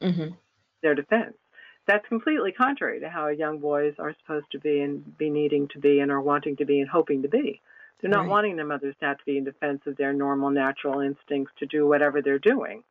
[0.01, 0.34] Mm-hmm.
[0.82, 1.36] Their defense.
[1.88, 5.79] That's completely contrary to how young boys are supposed to be and be needing to
[5.79, 7.61] be and are wanting to be and hoping to be.
[8.01, 8.29] They're not Right.
[8.29, 11.65] wanting their mothers to have to be in defense of their normal natural instincts to
[11.65, 12.83] do whatever they're doing.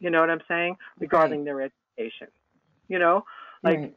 [0.00, 0.76] You know what I'm saying?
[0.98, 2.28] Regarding their education.
[2.88, 3.24] You know,
[3.62, 3.96] like right.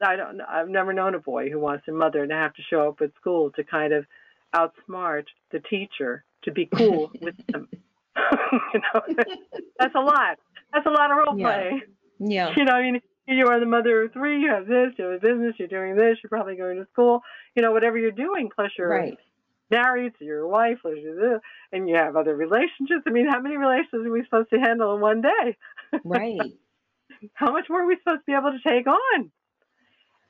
[0.00, 0.40] I don't.
[0.42, 3.14] I've never known a boy who wants a mother to have to show up at
[3.16, 4.06] school to kind of
[4.54, 7.68] outsmart the teacher to be cool with them.
[8.74, 9.02] you know,
[9.78, 10.38] that's a lot.
[10.72, 11.44] That's a lot of role Yeah.
[11.46, 11.82] play.
[12.20, 12.54] Yeah.
[12.56, 13.00] You know, I mean,
[13.36, 14.40] you are the mother of three.
[14.40, 14.92] You have this.
[14.98, 15.54] You have a business.
[15.58, 16.18] You're doing this.
[16.22, 17.20] You're probably going to school.
[17.54, 18.50] You know, whatever you're doing.
[18.54, 19.18] Plus, you're Right.
[19.70, 20.78] married to your wife.
[20.82, 21.40] Plus, you're this,
[21.72, 23.02] and you have other relationships.
[23.06, 25.56] I mean, how many relationships are we supposed to handle in one day?
[26.04, 26.40] Right.
[27.34, 29.30] how much more are we supposed to be able to take on?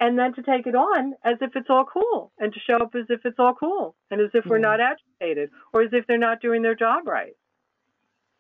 [0.01, 2.95] And then to take it on as if it's all cool and to show up
[2.95, 4.77] as if it's all cool and as if we're Yeah.
[4.77, 7.33] not agitated or as if they're not doing their job right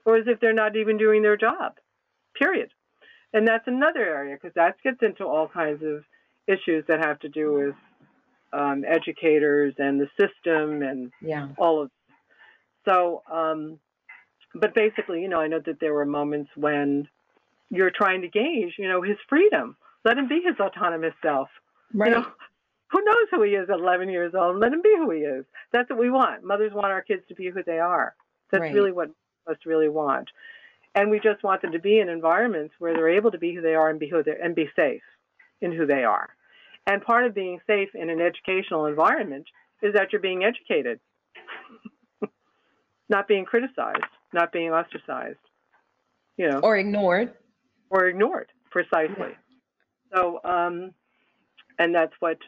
[0.06, 1.78] or as if they're not even doing their job,
[2.34, 2.72] period.
[3.32, 6.04] And that's another area because that gets into all kinds of
[6.46, 7.74] issues that have to do with
[8.52, 11.48] um, educators and the system and Yeah.
[11.58, 11.90] all of
[12.86, 13.78] so um
[14.54, 17.06] but basically you know i know that there were moments when
[17.70, 19.76] you're trying to gauge you know his freedom.
[20.04, 21.48] Let him be his autonomous self.
[21.92, 22.08] Right.
[22.08, 22.26] you know
[22.90, 24.58] who knows who he is at 11 years old?
[24.58, 25.44] Let him be who he is.
[25.72, 26.42] That's what we want.
[26.42, 28.14] Mothers want our kids to be who they are.
[28.50, 28.72] That's Right.
[28.72, 29.10] really what
[29.46, 30.30] most really want
[30.94, 33.60] and we just want them to be in environments where they're able to be who
[33.60, 35.02] they are and be who they and be safe
[35.60, 36.28] in who they are
[36.86, 39.46] and part of being safe in an educational environment
[39.82, 40.98] is that you're being educated
[43.08, 45.38] not being criticized, not being ostracized,
[46.36, 47.32] you know, Or ignored.
[47.90, 49.36] or ignored precisely.
[50.14, 50.92] So, um,
[51.78, 52.38] and that's what,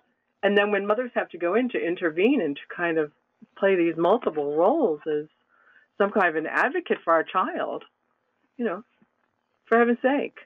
[0.42, 3.12] and then when mothers have to go in to intervene and to kind of
[3.58, 5.26] play these multiple roles as
[5.98, 7.84] some kind of an advocate for our child,
[8.56, 8.82] you know,
[9.66, 10.36] for heaven's sake,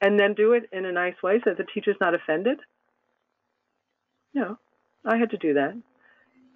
[0.00, 2.58] and then do it in a nice way so that the teacher's not offended.
[4.32, 4.58] You know,
[5.04, 5.80] I had to do that,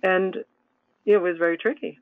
[0.02, 0.36] and
[1.06, 1.98] it was very tricky.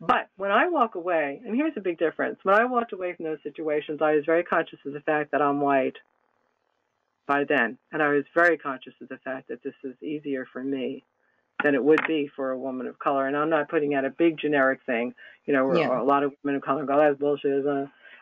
[0.00, 2.38] But when I walk away, and here's a big difference.
[2.42, 5.40] When I walked away from those situations, I was very conscious of the fact that
[5.40, 5.96] I'm white
[7.28, 7.78] by then.
[7.92, 11.04] And I was very conscious of the fact that this is easier for me
[11.62, 13.28] than it would be for a woman of color.
[13.28, 15.14] And I'm not putting out a big generic thing,
[15.46, 16.00] you know, where Yeah.
[16.00, 17.64] a lot of women of color go, that's bullshit.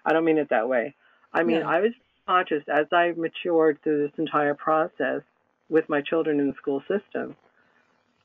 [0.04, 0.94] I don't mean it that way.
[1.32, 1.68] I mean, Yeah.
[1.68, 1.92] I was
[2.26, 5.22] conscious as I matured through this entire process
[5.68, 7.36] with my children in the school system.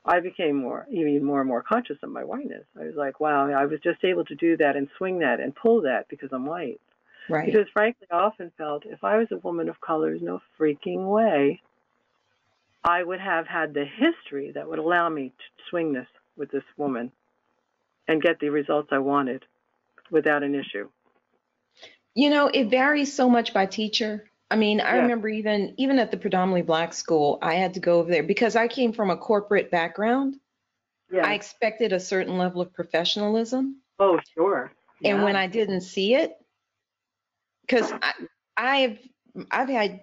[0.04, 2.64] I became more, even more and more conscious of my whiteness.
[2.80, 5.54] I was like, wow, I was just able to do that and swing that and
[5.54, 6.80] pull that because I'm white.
[7.28, 7.46] Right.
[7.46, 11.06] Because frankly, I often felt if I was a woman of color, there's no freaking
[11.10, 11.60] way
[12.84, 16.06] I would have had the history that would allow me to swing this
[16.36, 17.10] with this woman
[18.06, 19.44] and get the results I wanted
[20.08, 20.88] without an issue.
[22.16, 24.30] You know, it varies so much by teacher.
[24.50, 25.02] I mean, I Yeah.
[25.02, 28.56] remember even even at the predominantly black school, I had to go over there because
[28.56, 30.36] I came from a corporate background.
[31.12, 31.26] Yeah.
[31.26, 33.82] I expected a certain level of professionalism.
[34.00, 34.72] oh, sure.
[35.04, 35.24] And Yeah.
[35.24, 36.36] when I didn't see it,
[37.66, 37.92] because
[38.56, 38.98] I've
[39.50, 40.00] I've had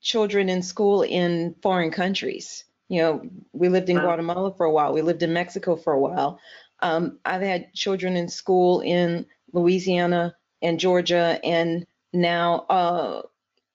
[0.00, 2.64] children in school in foreign countries.
[2.88, 4.02] You know, we lived in Wow.
[4.02, 4.92] Guatemala for a while.
[4.92, 6.40] We lived in Mexico for a while.
[6.80, 13.22] Um, I've had children in school in Louisiana and Georgia, and now uh,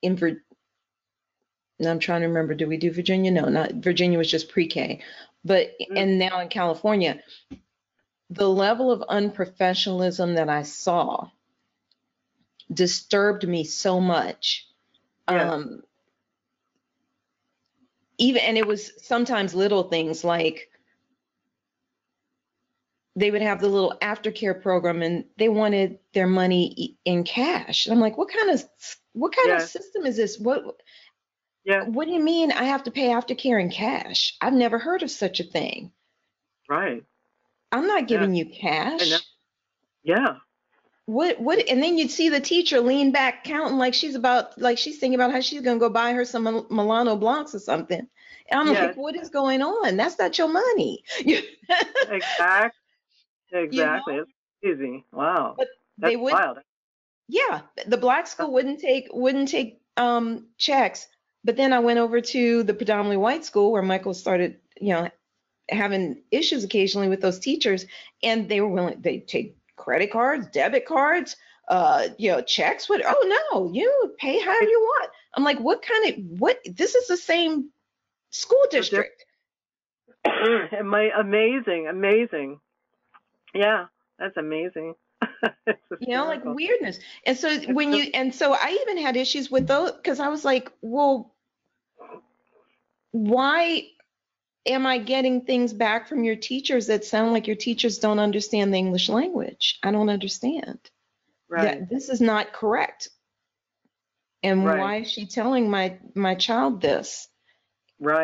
[0.02, 0.18] in
[1.80, 2.54] and I'm trying to remember.
[2.54, 3.32] Do we do Virginia?
[3.32, 5.02] No, not Virginia was just pre-K,
[5.46, 5.98] but Mm.
[5.98, 7.22] and now in California,
[8.30, 11.30] the level of unprofessionalism that I saw
[12.72, 14.68] disturbed me so much.
[15.30, 15.54] Yeah.
[15.54, 15.84] Um,
[18.18, 20.70] even and it was sometimes little things like
[23.20, 27.86] they would have the little aftercare program and they wanted their money in cash.
[27.86, 28.64] And I'm like, what kind of
[29.14, 30.40] what kind of system is this?
[30.40, 30.64] What
[31.64, 34.38] Yeah, What do you mean I have to pay aftercare in cash?
[34.40, 35.92] I've never heard of such a thing.
[36.70, 37.04] right.
[37.72, 39.28] I'm not Yeah, giving you cash.
[40.04, 40.38] Yeah,
[41.06, 44.78] What what and then you'd see the teacher lean back counting like she's about like
[44.78, 48.08] she's thinking about how she's gonna go buy her some Mil- Milano Blancs or something.
[48.52, 49.98] And I'm yeah, like, what is going on?
[49.98, 51.04] That's not your money.
[51.26, 51.42] You
[53.52, 54.02] exact, you know?
[54.04, 54.16] exactly.
[54.16, 54.32] It's
[54.64, 55.06] easy.
[55.12, 56.60] Wow, But they that's would wild.
[57.28, 61.08] yeah, the black school wouldn't take wouldn't take um checks.
[61.44, 65.10] But then I went over to the predominantly white school where Michael started, you know,
[65.70, 67.86] having issues occasionally with those teachers,
[68.24, 71.38] and they were willing they take credit cards, debit cards,
[71.70, 72.90] uh, you know, checks.
[72.90, 73.02] What?
[73.06, 75.12] Oh no, you pay however you want.
[75.36, 76.60] I'm like, what kind of what?
[76.66, 77.70] This is the same
[78.32, 79.26] school district.
[80.26, 82.60] Ama- amazing, amazing.
[83.54, 83.86] Yeah,
[84.18, 84.96] that's amazing.
[86.00, 87.00] you know like weirdness.
[87.26, 90.28] And so It's when you and so i even had issues with those because i
[90.28, 91.36] was like well
[93.12, 93.84] why
[94.66, 98.74] am i getting things back from your teachers that sound like your teachers don't understand
[98.74, 99.80] the english language?
[99.84, 100.80] I don't understand.
[101.50, 103.10] Right, that this is not correct.
[104.44, 107.29] And right, why is she telling my my child this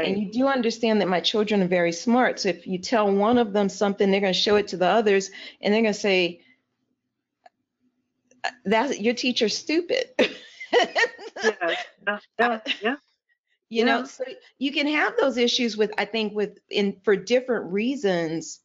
[0.07, 3.37] and you do understand that my children are very smart so if you tell one
[3.37, 5.99] of them something they're going to show it to the others and they're going to
[5.99, 6.41] say
[8.65, 10.09] that your teacher's stupid.
[11.43, 11.75] Yeah,
[12.07, 12.95] yeah, yeah, yeah,
[13.69, 14.23] you know, so
[14.57, 18.61] you can have those issues with, I think, with in for different reasons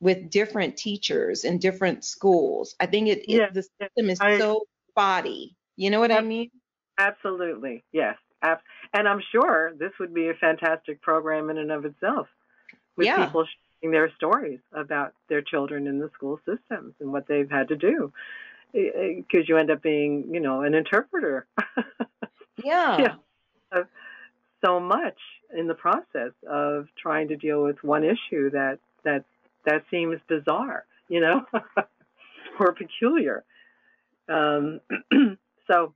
[0.00, 2.74] with different teachers in different schools.
[2.80, 3.44] I think it, yeah.
[3.44, 5.56] it the system is I so spotty.
[5.76, 6.50] You know what I mean?
[6.98, 8.60] absolutely yes, ab-
[8.92, 12.28] and I'm sure this would be a fantastic program in and of itself,
[12.96, 13.24] with Yeah.
[13.24, 13.46] people
[13.80, 17.76] sharing their stories about their children in the school systems and what they've had to
[17.76, 18.12] do,
[18.72, 21.46] because you end up being, you know, an interpreter.
[22.64, 23.16] Yeah.
[23.72, 23.84] yeah,
[24.64, 25.16] so much
[25.56, 29.24] in the process of trying to deal with one issue that that
[29.64, 31.46] that seems bizarre, you know,
[32.58, 33.44] or peculiar.
[34.28, 34.80] Um,
[35.70, 35.94] so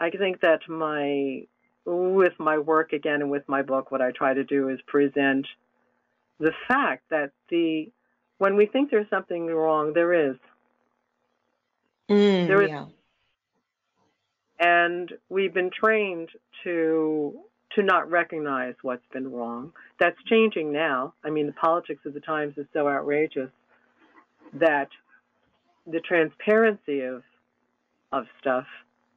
[0.00, 1.46] I think that my
[1.84, 5.46] with my work again and with my book, what I try to do is present
[6.38, 7.92] the fact that the
[8.38, 10.36] when we think there's something wrong, there is.
[12.10, 12.86] Mm, There is yeah.
[14.58, 16.30] and we've been trained
[16.64, 17.38] to
[17.76, 19.72] to not recognize what's been wrong.
[20.00, 21.14] That's changing now.
[21.22, 23.50] I mean, the politics of the times is so outrageous
[24.54, 24.88] that
[25.86, 27.22] the transparency of
[28.12, 28.66] of stuff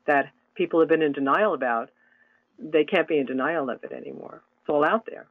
[0.05, 1.89] that people have been in denial about,
[2.59, 4.41] they can't be in denial of it anymore.
[4.61, 5.27] It's all out there.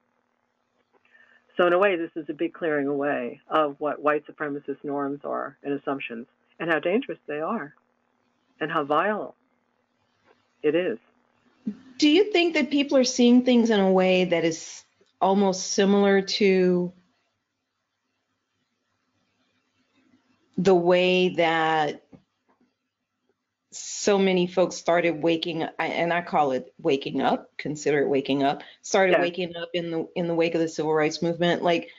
[1.56, 5.20] So in a way, this is a big clearing away of what white supremacist norms
[5.24, 6.26] are and assumptions,
[6.58, 7.74] and how dangerous they are,
[8.60, 9.34] and how vile
[10.62, 10.98] it is.
[11.98, 14.84] Do you think that people are seeing things in a way that is
[15.20, 16.92] almost similar to
[20.58, 22.02] the way that
[23.74, 28.42] so many folks started waking I- and I call it waking up, consider it waking
[28.42, 29.20] up, started Yes.
[29.22, 31.90] waking up in the in the wake of the civil rights movement like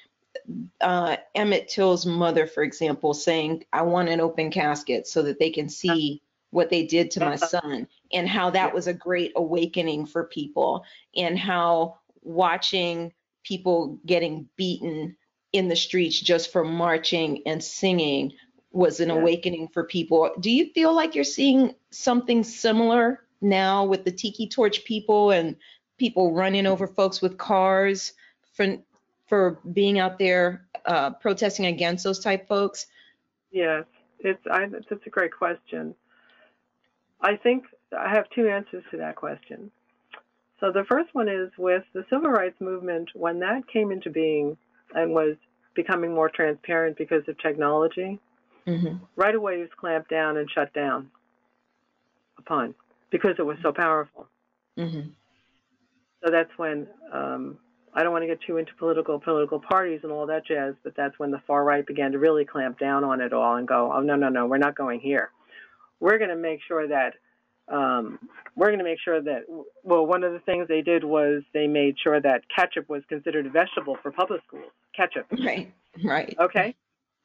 [0.81, 5.51] uh, Emmett Till's mother, for example, saying, I want an open casket so that they
[5.51, 8.73] can see what they did to my son, and how that Yeah.
[8.73, 10.83] was a great awakening for people,
[11.15, 13.13] and how watching
[13.43, 15.15] people getting beaten
[15.51, 18.33] in the streets just for marching and singing
[18.73, 19.15] was an Yeah.
[19.15, 20.31] awakening for people.
[20.39, 25.55] Do you feel like you're seeing something similar now with the tiki torch people and
[25.97, 28.13] people running over folks with cars
[28.53, 28.77] for
[29.27, 32.87] for being out there uh, protesting against those type folks?
[33.51, 33.85] Yes,
[34.19, 35.95] it's I, it's a great question.
[37.21, 37.65] I think
[37.97, 39.71] I have two answers to that question.
[40.59, 44.57] So the first one is with the civil rights movement when that came into being
[44.95, 45.35] and was
[45.75, 48.19] becoming more transparent because of technology.
[48.67, 48.95] Mm-hmm.
[49.15, 51.11] Right away, it was clamped down and shut down
[52.37, 52.75] upon
[53.11, 54.27] because it was so powerful.
[54.77, 55.09] Mm-hmm.
[56.23, 57.57] So that's when um,
[57.93, 60.95] I don't want to get too into political political parties and all that jazz, but
[60.95, 63.91] that's when the far right began to really clamp down on it all and go,
[63.93, 65.29] oh no no no, we're not going here.
[65.99, 67.13] We're going to make sure that
[67.67, 68.19] um,
[68.55, 69.43] we're going to make sure that
[69.83, 73.45] well, one of the things they did was they made sure that ketchup was considered
[73.45, 74.71] a vegetable for public schools.
[74.95, 75.73] Ketchup, Right.
[76.03, 76.35] Right.
[76.39, 76.75] okay?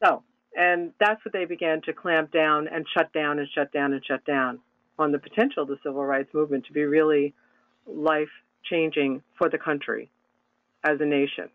[0.04, 0.22] So,
[0.56, 4.04] and that's what they began to clamp down and shut down and shut down and
[4.04, 4.58] shut down
[4.98, 7.34] on the potential of the civil rights movement to be really
[7.86, 8.28] life
[8.64, 10.10] changing for the country
[10.84, 11.48] as a nation,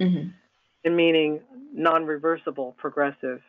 [0.00, 0.28] Mm-hmm.
[0.84, 1.40] and meaning
[1.72, 3.40] non reversible progressive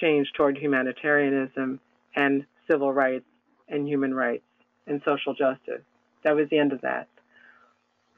[0.00, 1.80] change toward humanitarianism
[2.14, 3.24] and civil rights
[3.68, 4.44] and human rights
[4.86, 5.82] and social justice.
[6.24, 7.08] That was the end of that.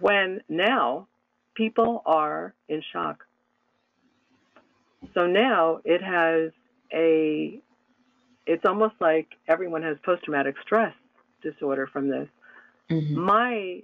[0.00, 1.06] When now
[1.54, 3.24] people are in shock.
[5.14, 6.52] So now it has
[6.92, 7.60] a,
[8.46, 10.94] it's almost like everyone has post traumatic stress
[11.42, 12.28] disorder from this.
[12.90, 13.14] Mhm.
[13.14, 13.82] My,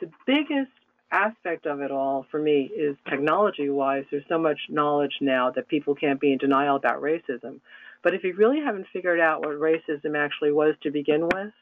[0.00, 0.70] the biggest
[1.12, 5.68] aspect of it all for me is technology wise, there's so much knowledge now that
[5.68, 7.60] people can't be in denial about racism.
[8.02, 11.52] But if you really haven't figured out what racism actually was to begin with,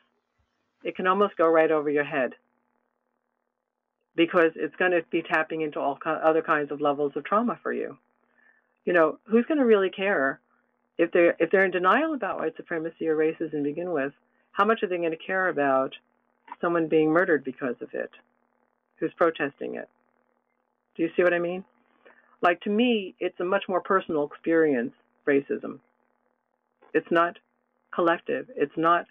[0.85, 2.35] it can almost go right over your head
[4.15, 7.73] because it's going to be tapping into all other kinds of levels of trauma for
[7.73, 7.97] you.
[8.89, 10.41] You know, who's going to really care
[10.97, 14.15] if they're if they're in denial about white supremacy or racism to begin with?
[14.53, 15.95] How much are they going to care about
[16.59, 18.11] someone being murdered because of it?
[18.97, 19.91] Who's protesting it?
[20.97, 21.67] Do you see what I mean?
[22.41, 24.95] Like to me, it's a much more personal experience.
[25.27, 25.81] Racism.
[26.95, 27.39] It's not
[27.95, 28.47] collective.
[28.57, 29.05] It's not.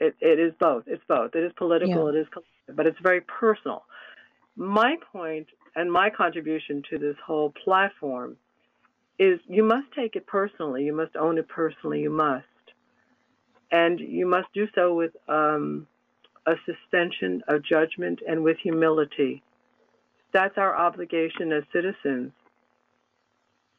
[0.00, 0.82] It, it is both.
[0.88, 1.36] It's both.
[1.36, 2.08] It is political.
[2.08, 3.84] It is collective, but it's very personal.
[4.56, 5.46] My point
[5.76, 8.36] and my contribution to this whole platform
[9.18, 10.84] is you must take it personally.
[10.84, 12.00] You must own it personally.
[12.00, 12.44] You must,
[13.70, 15.86] and you must do so with um,
[16.46, 19.42] a suspension of judgment and with humility.
[20.32, 22.32] That's our obligation as citizens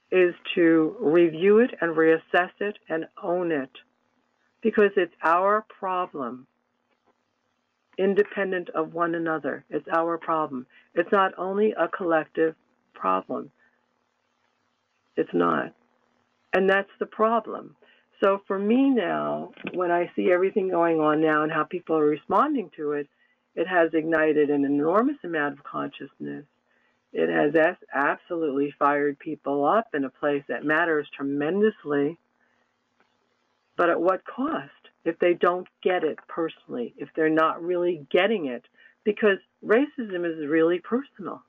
[0.10, 3.70] is to review it and reassess it and own it
[4.62, 6.48] because it's our problem
[7.98, 9.66] independent of one another.
[9.70, 10.68] It's our problem.
[10.94, 12.56] It's not only a collective
[12.94, 13.52] problem.
[15.18, 15.74] It's not.
[16.54, 17.76] And that's the problem.
[18.24, 22.06] So for me now, when I see everything going on now and how people are
[22.06, 23.08] responding to it,
[23.56, 26.46] it has ignited an enormous amount of consciousness.
[27.14, 27.54] It has
[27.94, 32.18] absolutely fired people up in a place that matters tremendously.
[33.76, 34.72] But at what cost?
[35.06, 38.66] If they don't get it personally, if they're not really getting it,
[39.04, 41.42] because racism is really personal.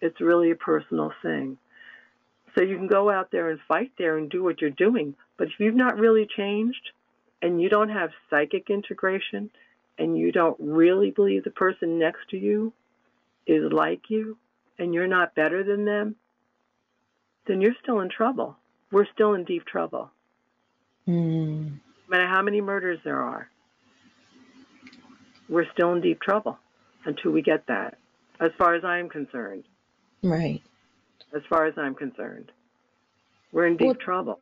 [0.00, 1.58] It's really a personal thing.
[2.56, 5.48] So you can go out there and fight there and do what you're doing, but
[5.48, 6.90] if you've not really changed
[7.42, 9.50] and you don't have psychic integration
[9.98, 12.72] and you don't really believe the person next to you
[13.46, 14.38] is like you
[14.78, 16.16] and you're not better than them,
[17.46, 18.56] then you're still in trouble.
[18.90, 20.10] We're still in deep trouble.
[21.06, 21.64] Mm.
[21.66, 21.78] No
[22.08, 23.50] matter how many murders there are,
[25.48, 26.58] we're still in deep trouble
[27.04, 27.98] until we get that,
[28.40, 29.64] as far as I'm concerned.
[30.22, 30.62] Right.
[31.34, 32.52] As far as I'm concerned,
[33.52, 34.40] we're in deep Well, trouble.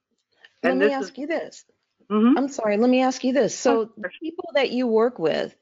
[0.62, 1.64] Let And me this is- ask you this.
[2.10, 2.34] Mhm.
[2.38, 3.58] I'm sorry, let me ask you this.
[3.58, 5.56] So, the people that you work with,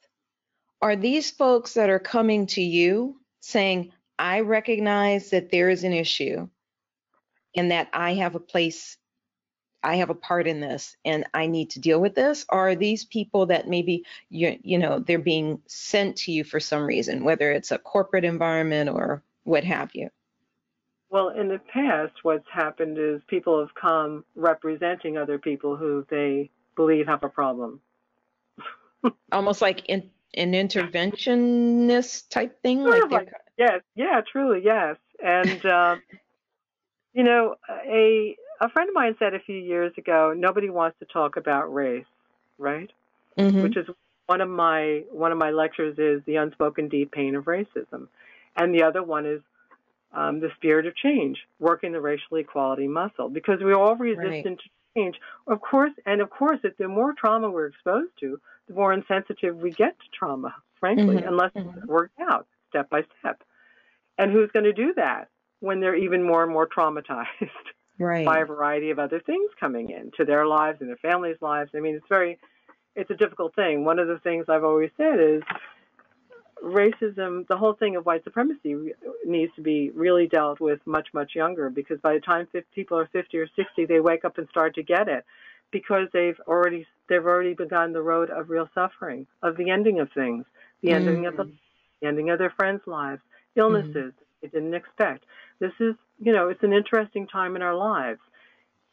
[0.80, 5.92] are these folks that are coming to you saying, I recognize that there is an
[5.92, 6.48] issue
[7.54, 8.98] and that I have a place,
[9.84, 12.44] I have a part in this and I need to deal with this?
[12.48, 16.60] Or are these people that maybe you you know they're being sent to you for
[16.60, 20.10] some reason, whether it's a corporate environment or what have you?
[21.12, 26.48] Well, in the past, what's happened is people have come representing other people who they
[26.74, 27.80] believe have a problem.
[29.32, 34.96] Almost like in, an interventionist type thing, Sort like like- Yes, yeah, truly, yes.
[35.22, 36.02] And um,
[37.12, 41.04] you know, a a friend of mine said a few years ago, nobody wants to
[41.04, 42.06] talk about race,
[42.56, 42.90] right?
[43.38, 43.62] Mhm.
[43.62, 43.86] Which is
[44.28, 48.08] one of my one of my lectures is the unspoken deep pain of racism,
[48.56, 49.42] and the other one is
[50.14, 54.68] um, the spirit of change, working the racial equality muscle, because we're all resistant to
[54.96, 55.16] change.
[55.46, 59.56] Of course, and of course, if the more trauma we're exposed to, the more insensitive
[59.56, 61.76] we get to trauma, frankly, Mhm, unless mhm.
[61.76, 63.42] it's worked out step by step.
[64.18, 65.28] And who's going to do that
[65.60, 67.26] when they're even more and more traumatized
[67.98, 68.26] right.
[68.26, 71.70] by a variety of other things coming into their lives and their families' lives?
[71.74, 72.38] I mean, it's very,
[72.94, 73.84] it's a difficult thing.
[73.84, 75.42] One of the things I've always said is
[76.62, 78.92] racism, the whole thing of white supremacy
[79.24, 82.98] needs to be really dealt with much, much younger because by the time 50, people
[82.98, 85.24] are 50 or 60, they wake up and start to get it
[85.70, 90.08] because they've already they've already begun the road of real suffering, of the ending of
[90.12, 90.44] things,
[90.82, 91.52] the ending of the, mm-hmm.
[92.00, 93.22] the ending of their friends' lives,
[93.56, 94.24] illnesses mm-hmm.
[94.40, 95.24] they didn't expect.
[95.58, 98.20] This is, you know, it's an interesting time in our lives.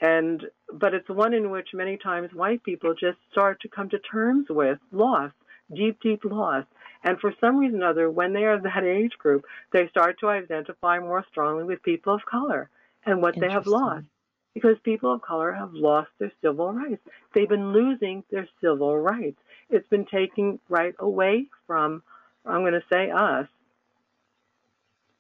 [0.02, 4.00] And but it's one in which many times white people just start to come to
[4.00, 5.32] terms with loss,
[5.74, 6.66] deep, deep loss.
[7.04, 10.30] And for some reason or other, when they are that age group, they start to
[10.30, 12.70] identify more strongly with people of color
[13.06, 14.06] and what they have lost.
[14.54, 17.02] Because people of color have lost their civil rights.
[17.34, 19.40] They've been losing their civil rights.
[19.70, 22.04] It's been taken right away from,
[22.46, 23.48] I'm going to say us.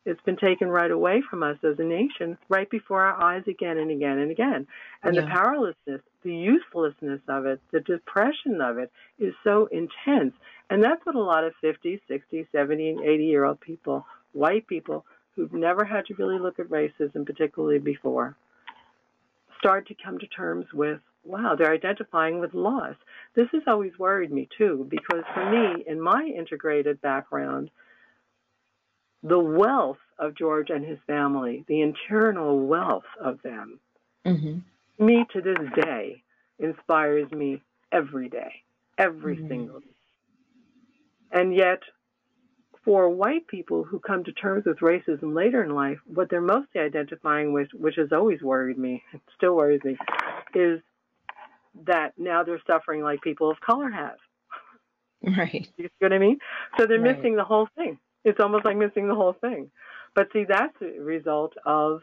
[0.06, 3.78] It's been taken right away from us as a nation, right before our eyes again
[3.78, 4.66] and again and again.
[5.04, 5.36] And the Yeah.
[5.36, 10.34] powerlessness, the uselessness of it, the depression of it is so intense.
[10.70, 14.68] And that's what a lot of 50, 60, 70, and 80 year old people, white
[14.68, 15.06] people
[15.36, 18.36] who've never had to really look at racism, particularly before,
[19.58, 22.96] start to come to terms with wow, they're identifying with loss.
[23.36, 27.70] This has always worried me too, because for me, in my integrated background,
[29.22, 33.80] the wealth of George and his family, the internal wealth of them,
[34.26, 34.60] Mm-hmm.
[35.00, 36.24] Me to this day
[36.60, 38.64] inspires me every day,
[38.98, 39.48] every Mhm.
[39.48, 39.88] single day.
[41.32, 41.84] And yet,
[42.84, 46.82] for white people who come to terms with racism later in life, what they're mostly
[46.82, 49.98] identifying with, which has always worried me, it still worries me,
[50.56, 50.82] is
[51.86, 54.18] that now they're suffering like people of color have.
[55.22, 55.70] Right.
[55.78, 56.40] You see what I mean?
[56.78, 57.16] So they're Right.
[57.16, 58.00] missing the whole thing.
[58.26, 59.72] It's almost like missing the whole thing.
[60.16, 62.02] But see, that's a result of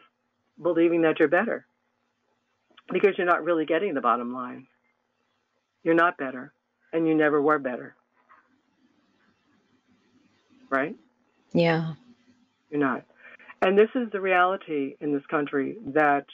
[0.61, 1.66] believing that you're better
[2.91, 4.67] because you're not really getting the bottom line.
[5.83, 6.53] You're not better,
[6.93, 7.95] and you never were better.
[10.69, 10.95] Right?
[11.53, 11.93] Yeah.
[12.69, 13.05] You're not.
[13.61, 16.25] And this is the reality in this country that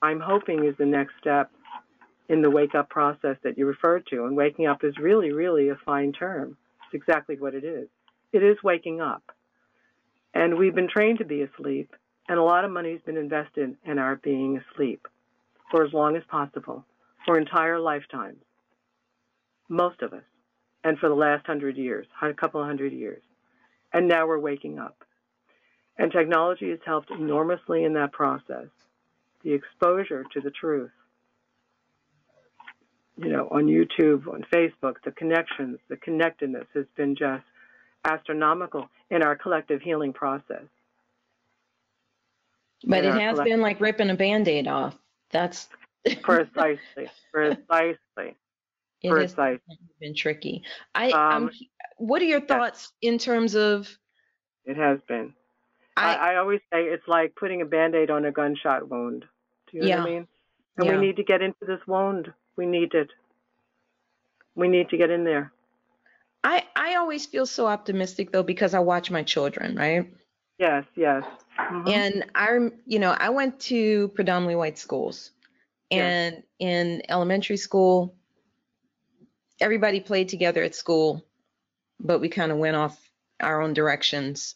[0.00, 1.50] I'm hoping is the next step
[2.28, 4.24] in the wake up process that you referred to.
[4.24, 6.56] And waking up is really, really a fine term.
[6.86, 7.88] It's exactly what it is.
[8.32, 9.22] It is waking up.
[10.32, 11.94] And we've been trained to be asleep,
[12.28, 15.06] and a lot of money's been invested in our being asleep
[15.74, 16.84] for as long as possible,
[17.26, 18.38] for entire lifetimes.
[19.68, 20.22] Most of us.
[20.84, 23.22] And for the last hundred years, a couple of hundred years.
[23.92, 24.96] And now we're waking up.
[25.98, 28.68] And technology has helped enormously in that process.
[29.42, 30.92] The exposure to the truth,
[33.16, 37.42] you know, on YouTube, on Facebook, the connections, the connectedness has been just
[38.04, 40.66] astronomical in our collective healing process.
[42.86, 44.94] But In it has been like ripping a band-aid off.
[45.34, 45.68] That's
[46.22, 48.36] Precisely, precisely,
[49.02, 49.60] it has precisely.
[50.00, 50.62] been tricky.
[50.94, 51.50] I Um, um
[51.98, 53.98] what are your thoughts in terms of
[54.64, 55.34] It has been.
[55.96, 59.24] I, I, I always say it's like putting a band aid on a gunshot wound.
[59.70, 60.04] Do you know what I Yeah.
[60.04, 60.28] mean?
[60.76, 60.98] And Yeah.
[61.00, 62.32] we need to get into this wound.
[62.56, 63.10] We need it.
[64.54, 65.52] We need to get in there.
[66.44, 70.12] I I always feel so optimistic though because I watch my children, right?
[70.58, 71.24] Yes, yes.
[71.58, 71.88] Mhm.
[71.88, 75.30] And I, you know, I went to predominantly white schools,
[75.90, 78.14] and in elementary school,
[79.60, 81.24] everybody played together at school,
[82.00, 82.98] but we kind of went off
[83.40, 84.54] our own directions.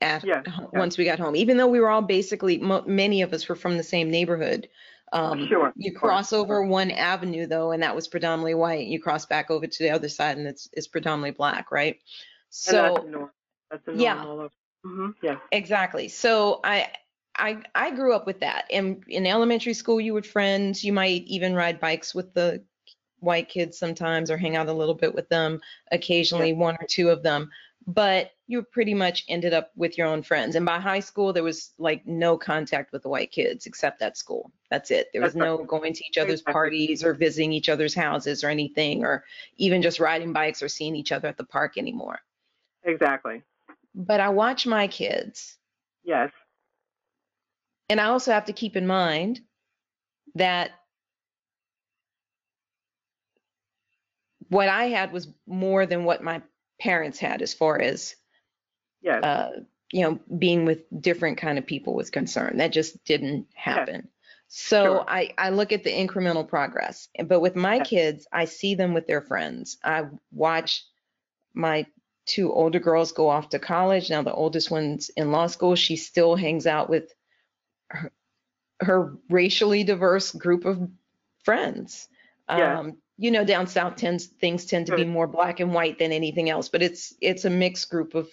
[0.00, 0.66] After, Yeah, yeah.
[0.72, 3.54] once we got home, even though we were all basically, mo- many of us were
[3.54, 4.68] from the same neighborhood.
[5.12, 8.86] Um, Sure, You cross over one avenue though, and that was predominantly white.
[8.88, 11.94] You cross back over to the other side, and it's it's predominantly black, right?
[11.94, 12.00] and
[12.50, 13.30] So that's the norm.
[13.70, 14.24] That's the norm yeah.
[14.24, 14.50] all over.
[14.84, 15.40] Hmm Yes.
[15.50, 16.08] Exactly.
[16.08, 16.88] So I
[17.36, 18.66] I I grew up with that.
[18.70, 22.64] And in elementary school you would friends, you might even ride bikes with the
[23.20, 25.60] white kids sometimes or hang out a little bit with them,
[25.92, 27.50] occasionally one or two of them.
[27.86, 30.54] But you pretty much ended up with your own friends.
[30.56, 34.16] And by high school there was like no contact with the white kids except at
[34.16, 34.52] school.
[34.70, 35.08] That's it.
[35.12, 35.50] There was That's right.
[35.50, 36.52] no going to each other's Exactly.
[36.52, 39.24] parties or visiting each other's houses or anything or
[39.56, 42.20] even just riding bikes or seeing each other at the park anymore.
[42.84, 43.42] Exactly.
[43.94, 45.56] But I watch my kids
[46.04, 46.30] Yes.
[47.88, 49.40] And I also have to keep in mind
[50.34, 50.70] that
[54.48, 56.42] what I had was more than what my
[56.80, 58.16] parents had as far as
[59.02, 59.22] Yes.
[59.22, 59.50] uh,
[59.92, 62.60] you know being with different kind of people was concerned.
[62.60, 64.08] That just didn't happen.
[64.48, 65.04] So Sure.
[65.08, 67.08] I, I look at the incremental progress.
[67.26, 67.88] But with my Yes.
[67.88, 69.78] kids, I see them with their friends.
[69.82, 70.84] I watch
[71.54, 71.86] my
[72.26, 74.10] two older girls go off to college.
[74.10, 75.74] Now the oldest one's in law school.
[75.74, 77.12] She still hangs out with
[77.88, 78.12] her,
[78.80, 80.88] her racially diverse group of
[81.44, 82.08] friends.
[82.48, 82.80] Yeah.
[82.80, 86.12] Um, you know, down south tends things tend to be more black and white than
[86.12, 88.28] anything else, but it's it's a mixed group of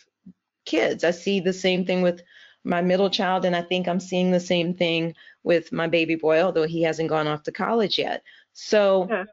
[0.66, 1.04] kids.
[1.04, 2.22] I see the same thing with
[2.64, 6.42] my middle child, and I think I'm seeing the same thing with my baby boy,
[6.42, 8.24] although he hasn't gone off to college yet.
[8.54, 9.26] So, Yeah.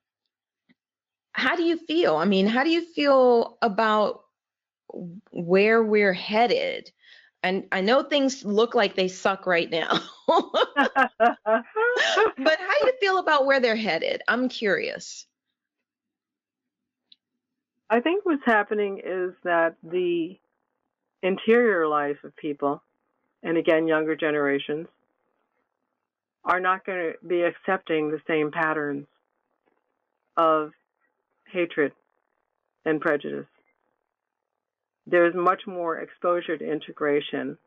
[1.32, 2.16] how do you feel?
[2.16, 4.25] I mean, how do you feel about
[5.30, 6.90] where we're headed?
[7.42, 11.60] And I know things look like they suck right now, but how
[12.36, 14.22] do you feel about where they're headed?
[14.26, 15.26] I'm curious.
[17.88, 20.36] I think what's happening is that the
[21.22, 22.82] interior life of people,
[23.42, 24.88] and again, younger generations,
[26.44, 29.06] are not going to be accepting the same patterns
[30.36, 30.72] of
[31.52, 31.92] hatred
[32.84, 33.46] and prejudice.
[35.06, 37.58] There's much more exposure to integration.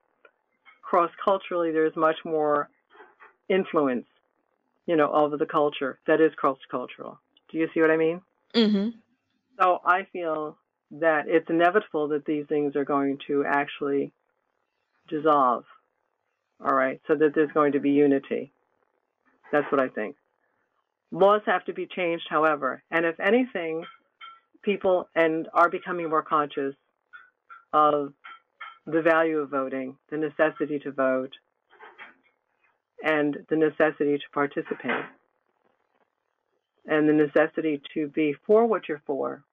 [0.81, 2.69] Cross culturally, there's much more
[3.47, 4.05] influence,
[4.85, 7.19] you know, of the culture that is cross cultural.
[7.51, 8.21] Do you see what I mean?
[8.53, 8.89] Mm-hmm.
[9.59, 10.57] So I feel
[10.91, 14.11] that it's inevitable that these things are going to actually
[15.07, 15.65] dissolve.
[16.61, 18.51] All right, so that there's going to be unity.
[19.51, 20.15] That's what I think.
[21.11, 23.85] Laws have to be changed, however, and if anything,
[24.61, 26.75] people and are becoming more conscious
[27.73, 28.13] of
[28.85, 31.31] the value of voting, the necessity to vote,
[33.03, 35.05] and the necessity to participate,
[36.85, 39.43] and the necessity to be for what you're for.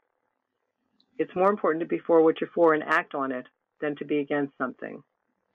[1.19, 3.47] It's more important to be for what you're for and act on it
[3.81, 5.03] than to be against something.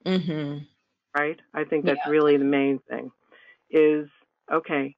[0.06, 0.60] Mm-hmm.
[1.18, 1.40] Right?
[1.54, 2.12] I think that's Yeah.
[2.12, 3.12] really the main thing.
[3.70, 4.10] Is
[4.52, 4.96] okay.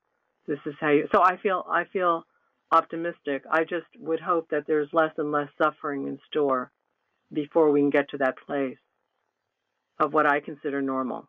[0.47, 1.07] This is how you.
[1.11, 2.25] So I feel I feel
[2.71, 3.43] optimistic.
[3.49, 6.71] I just would hope that there's less and less suffering in store
[7.33, 8.77] before we can get to that place
[9.99, 11.27] of what I consider normal.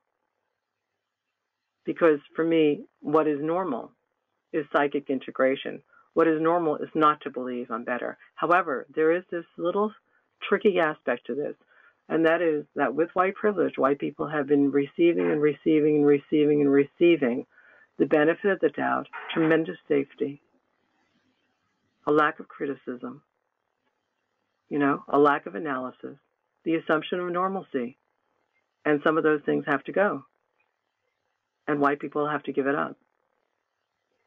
[1.85, 3.93] Because for me, what is normal
[4.52, 5.82] is psychic integration.
[6.14, 8.16] What is normal is not to believe I'm better.
[8.35, 9.93] However, there is this little
[10.48, 11.56] tricky aspect to this,
[12.09, 16.06] and that is that with white privilege, white people have been receiving and receiving and
[16.06, 17.47] receiving and receiving
[17.98, 20.40] the benefit of the doubt, tremendous safety,
[22.06, 23.22] a lack of criticism,
[24.75, 26.17] you know, a lack of analysis,
[26.65, 27.97] the assumption of normalcy.
[28.85, 30.25] And some of those things have to go.
[31.69, 32.97] And white people have to give it up.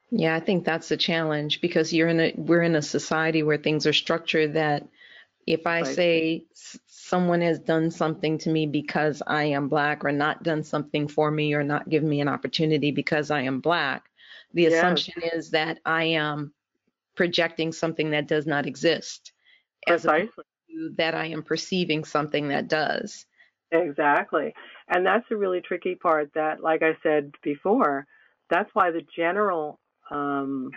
[0.09, 3.57] Yeah, I think that's the challenge because you're in a we're in a society where
[3.57, 4.87] things are structured that
[5.45, 5.95] if I Right.
[5.95, 6.45] say
[6.85, 11.29] someone has done something to me because I am black or not done something for
[11.29, 14.05] me or not given me an opportunity because I am black,
[14.53, 14.67] the Yes.
[14.67, 16.53] assumption is that I am
[17.15, 19.33] projecting something that does not exist
[19.87, 20.43] Precisely.
[20.97, 23.25] that I am perceiving something that does.
[23.71, 24.53] Exactly.
[24.87, 28.05] And that's the really tricky part that, like I said before,
[28.49, 30.71] that's why the general um,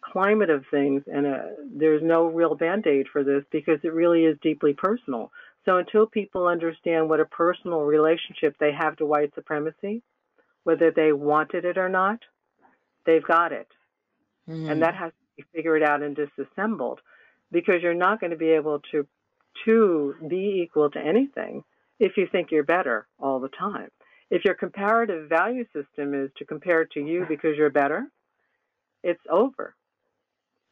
[0.00, 1.38] climate of things, and uh,
[1.74, 5.30] there's no real band aid for this because it really is deeply personal.
[5.64, 10.02] So until people understand what a personal relationship they have to white supremacy,
[10.62, 12.20] whether they wanted it or not,
[13.04, 13.68] they've got it.
[14.48, 14.70] Mm.
[14.70, 17.00] and that has to be figured out and disassembled
[17.54, 19.06] because you're not going to be able to
[19.64, 21.62] to be equal to anything
[22.00, 23.88] if you think you're better all the time.
[24.28, 28.08] If your comparative value system is to compare to you because you're better,
[29.04, 29.76] it's over.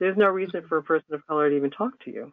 [0.01, 2.33] There's no reason for a person of color to even talk to you.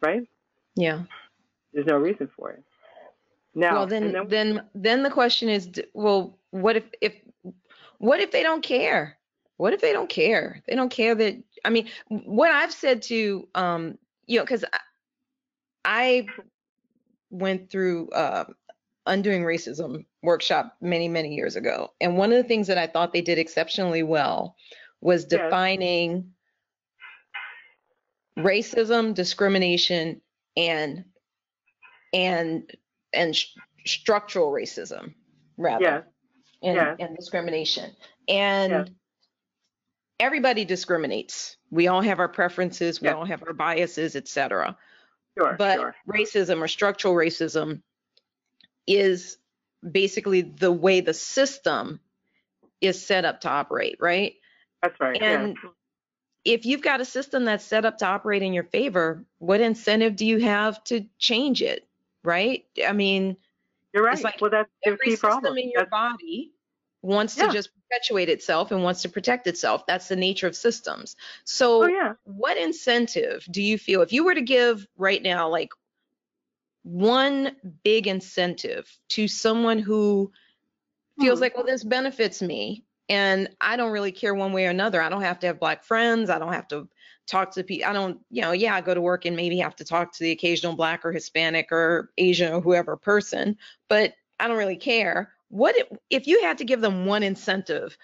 [0.00, 0.22] Right?
[0.76, 1.02] yeah.
[1.72, 2.62] There's no reason for it.
[3.56, 7.14] Now, well, then, then, then, then the question is, well, what if, if,
[7.98, 9.16] what if they don't care?
[9.56, 10.62] What if they don't care?
[10.66, 14.78] They don't care that, I mean, what I've said to, um, you know, because I,
[15.84, 16.26] I
[17.30, 18.44] went through uh,
[19.06, 23.12] undoing racism workshop many, many years ago, and one of the things that I thought
[23.12, 24.56] they did exceptionally well
[25.00, 25.42] was Yes.
[25.42, 26.32] defining
[28.38, 30.20] racism, discrimination,
[30.56, 31.04] and
[32.12, 32.70] and
[33.12, 33.54] and sh-
[33.86, 35.14] structural racism
[35.56, 36.02] rather yes,
[36.62, 36.96] and, yes.
[37.00, 37.90] and discrimination
[38.28, 38.88] and Yes.
[40.20, 44.76] Everybody discriminates we all have our preferences we all have our biases etc
[45.36, 45.94] sure, but sure.
[46.08, 47.82] racism or structural racism
[48.86, 49.38] is
[49.88, 52.00] basically the way the system
[52.80, 54.34] is set up to operate right
[54.82, 55.20] That's right.
[55.20, 55.72] and yes.
[56.44, 60.16] if you've got a system that's set up to operate in your favor what incentive
[60.16, 61.86] do you have to change it
[62.22, 63.36] right i mean
[63.92, 64.22] You're right.
[64.22, 65.58] like well, that's the every key system problem.
[65.58, 66.52] in your That's- body
[67.04, 67.46] wants Yeah.
[67.48, 69.86] to just perpetuate itself and wants to protect itself.
[69.86, 71.16] That's the nature of systems.
[71.44, 72.14] So, oh, yeah.
[72.24, 75.70] what incentive do you feel if you were to give right now, like
[76.82, 80.32] one big incentive to someone who
[81.20, 81.42] feels Hmm.
[81.42, 85.00] like, well, this benefits me and I don't really care one way or another.
[85.00, 86.30] I don't have to have black friends.
[86.30, 86.88] I don't have to
[87.26, 87.88] talk to people.
[87.88, 90.24] I don't, you know, yeah, I go to work and maybe have to talk to
[90.24, 93.56] the occasional black or Hispanic or Asian or whoever person,
[93.88, 95.32] but I don't really care.
[95.54, 95.76] What
[96.10, 97.96] if, you had to give them one incentive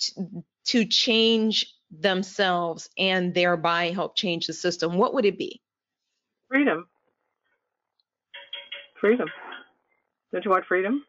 [0.00, 5.62] to, to change themselves and thereby help change the system, what would it be?
[6.48, 6.88] Freedom.
[9.00, 9.28] Freedom.
[10.32, 11.04] Don't you want freedom?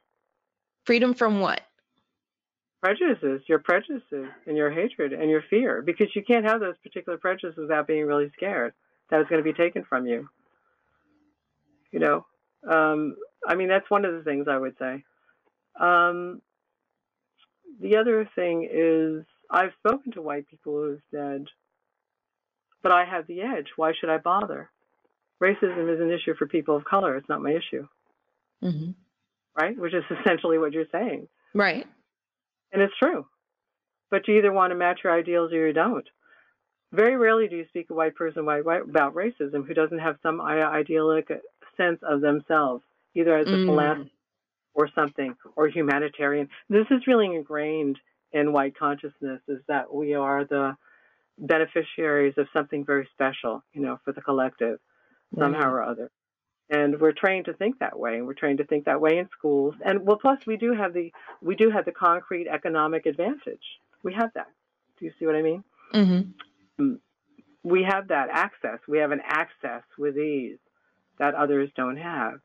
[0.86, 1.62] Freedom from what?
[2.84, 7.18] Prejudices, your prejudices and your hatred and your fear, because you can't have those particular
[7.18, 8.74] prejudices without being really scared
[9.10, 10.30] that it's going to be taken from you.
[11.92, 12.26] You know,
[12.70, 13.16] um,
[13.48, 15.04] I mean, that's one of the things I would say.
[15.80, 16.42] Um,
[17.82, 21.46] the other thing is, I've spoken to white people who have said,
[22.84, 23.68] but I have the edge.
[23.76, 24.70] Why should I bother?
[25.42, 27.16] Racism is an issue for people of color.
[27.16, 27.88] It's not my issue,
[28.62, 28.92] hmm
[29.60, 29.78] right?
[29.78, 31.28] Which is essentially what you're saying.
[31.54, 31.88] Right.
[32.72, 33.26] And it's true.
[34.12, 36.08] But you either want to match your ideals or you don't.
[36.94, 40.18] Very rarely do you speak a white person white, white, about racism who doesn't have
[40.24, 41.28] some idyllic
[41.76, 42.84] sense of themselves,
[43.16, 43.66] either as a Mm.
[43.66, 44.16] philanthropist
[44.78, 46.48] or something, or humanitarian.
[46.70, 47.98] This is really ingrained
[48.32, 50.78] in white consciousness is that we are the
[51.40, 54.80] beneficiaries of something very special, you know, for the collective
[55.38, 56.12] somehow or other.
[56.70, 59.28] And we're trained to think that way, and we're trained to think that way in
[59.38, 59.74] schools.
[59.84, 63.64] And well, plus we do have the we do have the concrete economic advantage.
[64.04, 64.52] We have that.
[65.00, 65.64] Do you see what I mean?
[65.92, 66.96] hmm
[67.64, 68.80] We have that access.
[68.88, 70.60] We have an access with ease
[71.20, 72.42] that others don't have.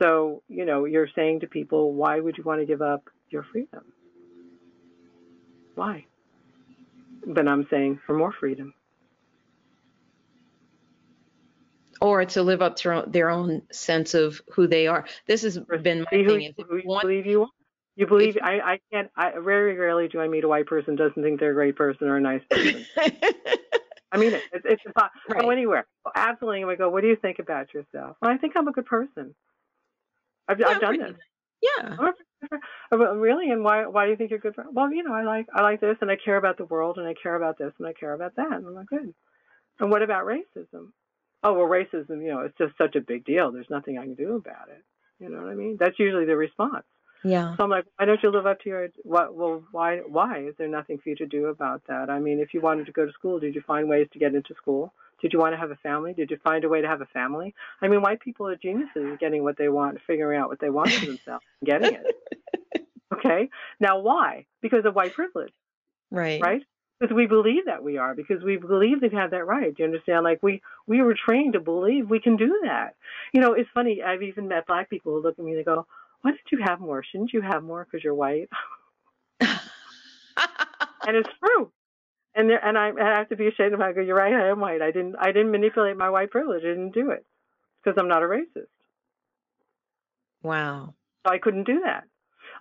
[0.00, 3.42] So, you know, you're saying to people, why would you want to give up your
[3.52, 3.84] freedom?
[5.74, 6.06] Why?
[7.26, 8.72] But I'm saying for more freedom.
[12.00, 15.04] Or to live up to their own sense of who they are.
[15.26, 16.42] This has been my See who, thing.
[16.44, 17.48] is if who you you want- believe you are.
[17.96, 21.08] You believe I, I can't I very rarely do I meet a white person who
[21.08, 22.86] doesn't think they're a great person or a nice person.
[24.12, 24.42] I mean it.
[24.52, 25.20] It's, it's impossible.
[25.28, 25.42] Right.
[25.42, 25.86] Go anywhere.
[26.16, 26.60] Absolutely.
[26.60, 28.16] And we go, what do you think about yourself?
[28.22, 29.34] Well, I think I'm a good person.
[30.50, 31.16] I've, Yeah, I've done this.
[31.62, 31.96] Yeah.
[31.98, 32.58] I'm a good
[32.90, 33.18] person.
[33.18, 33.50] Really?
[33.50, 33.86] And why?
[33.86, 34.54] Why do you think you're good?
[34.54, 36.98] For, well, you know, I like I like this, and I care about the world,
[36.98, 38.52] and I care about this, and I care about that.
[38.52, 39.14] And I'm like, good.
[39.78, 40.92] And what about racism?
[41.42, 42.22] Oh, well, racism.
[42.22, 43.52] You know, it's just such a big deal.
[43.52, 44.84] There's nothing I can do about it.
[45.18, 45.76] You know what I mean?
[45.78, 46.84] That's usually the response.
[47.22, 47.54] Yeah.
[47.56, 49.34] So I'm like, why don't you live up to your what?
[49.34, 49.98] Well, why?
[49.98, 52.08] Why is there nothing for you to do about that?
[52.08, 54.34] I mean, if you wanted to go to school, did you find ways to get
[54.34, 54.94] into school?
[55.20, 56.14] Did you want to have a family?
[56.14, 57.54] Did you find a way to have a family?
[57.82, 60.90] I mean, white people are geniuses getting what they want, figuring out what they want
[60.92, 62.06] for themselves, getting it.
[63.12, 63.50] Okay.
[63.80, 64.46] Now, why?
[64.62, 65.52] Because of white privilege,
[66.10, 66.40] Right.
[66.40, 66.62] right?
[66.98, 69.74] Because we believe that we are, because we believe they have had that right.
[69.76, 70.22] Do you understand?
[70.24, 72.94] Like we we were trained to believe we can do that.
[73.34, 74.00] You know, it's funny.
[74.02, 75.86] I've even met black people who look at me and they go,
[76.22, 77.02] "Why didn't you have more?
[77.02, 78.48] Shouldn't you have more because you're white?"
[79.40, 81.72] and it's true.
[82.34, 83.84] And there, and I, I have to be ashamed of it.
[83.84, 84.32] I go, you're right.
[84.32, 84.82] I am white.
[84.82, 86.62] I didn't I didn't manipulate my white privilege.
[86.64, 87.24] I didn't do it
[87.82, 88.68] because I'm not a racist.
[90.42, 90.94] wow.
[91.26, 92.04] So I couldn't do that.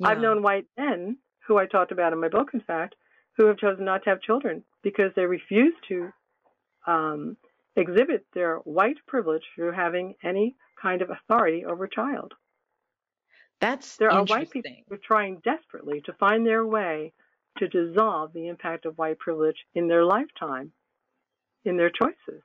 [0.03, 1.17] I've known white men
[1.47, 2.95] who I talked about in my book, in fact,
[3.37, 6.11] who have chosen not to have children because they refuse to
[6.87, 7.37] um,
[7.75, 12.33] exhibit their white privilege through having any kind of authority over a child.
[13.59, 17.13] That's There are white people who are trying desperately to find their way
[17.59, 20.71] to dissolve the impact of white privilege in their lifetime,
[21.65, 22.41] in their choices.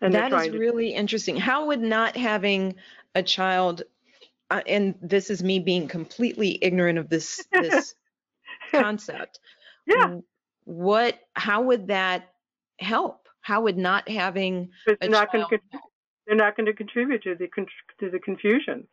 [0.00, 1.36] And That is to really interesting.
[1.36, 2.76] How would not having
[3.14, 3.82] a child,
[4.50, 7.94] uh, and this is me being completely ignorant of this this
[8.70, 9.40] concept.
[9.86, 10.16] yeah,
[10.64, 11.18] What?
[11.34, 12.28] How would that
[12.78, 13.28] help?
[13.40, 15.62] How would not having they're not going child?
[15.72, 15.78] to
[16.26, 17.48] they're not going to contribute to the
[18.00, 18.86] to the confusion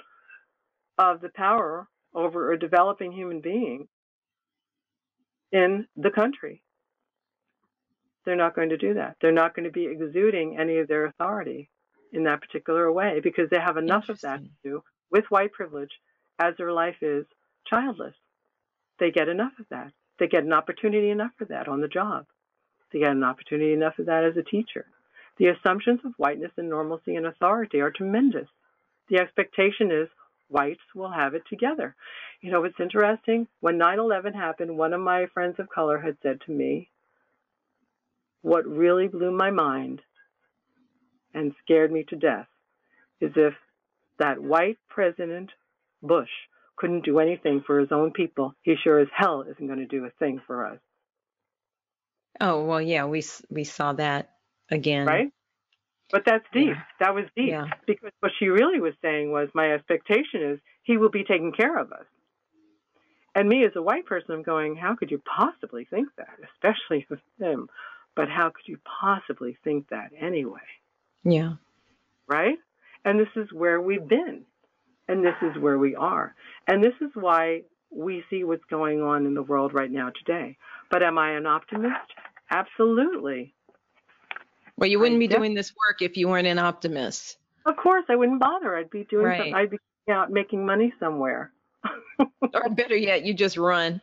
[0.98, 3.88] of the power over a developing human being
[5.52, 6.64] in the country.
[8.26, 9.18] They're not going to do that.
[9.22, 11.70] They're not going to be exuding any of their authority
[12.12, 15.92] in that particular way because they have enough of that to do with white privilege
[16.40, 17.26] as their life is
[17.68, 18.16] childless.
[19.00, 19.92] They get enough of that.
[20.20, 22.26] They get an opportunity enough for that on the job.
[22.92, 24.86] They get an opportunity enough of that as a teacher.
[25.38, 28.48] The assumptions of whiteness and normalcy and authority are tremendous.
[29.10, 30.08] The expectation is
[30.50, 31.96] whites will have it together.
[32.42, 33.48] You know, it's interesting.
[33.62, 36.90] When 9 11 happened, one of my friends of color had said to me,
[38.42, 40.02] What really blew my mind
[41.34, 42.48] and scared me to death
[43.22, 43.54] is if
[44.20, 45.50] that white President
[46.02, 46.30] Bush
[46.76, 50.06] couldn't do anything for his own people, he sure as hell isn't going to do
[50.06, 50.80] a thing for us,
[52.42, 54.32] Oh well, yeah, we we saw that
[54.72, 55.06] again.
[55.06, 55.32] right?
[56.14, 56.68] But that's deep.
[56.70, 56.84] Yeah.
[57.02, 57.50] That was deep.
[57.50, 57.66] Yeah.
[57.88, 61.78] Because what she really was saying was, my expectation is he will be taking care
[61.78, 62.06] of us.
[63.36, 67.08] And me as a white person, I'm going, how could you possibly think that, especially
[67.12, 67.68] of him?
[68.16, 70.62] But how could you possibly think that anyway?
[71.26, 71.56] Yeah.
[72.28, 72.58] right?
[73.06, 74.44] And this is where we've been,
[75.08, 76.36] and this is where we are.
[76.68, 80.58] And this is why we see what's going on in the world right now today.
[80.92, 82.14] But am I an optimist?
[82.52, 83.54] Absolutely.
[84.84, 87.38] Well, you wouldn't be def- doing this work if you weren't an optimist.
[87.66, 88.76] Of course, I wouldn't bother.
[88.76, 89.38] I'd be doing Right.
[89.38, 89.56] something.
[89.56, 89.78] I'd be
[90.12, 91.54] out making money somewhere.
[92.54, 94.00] Or better yet, you just run.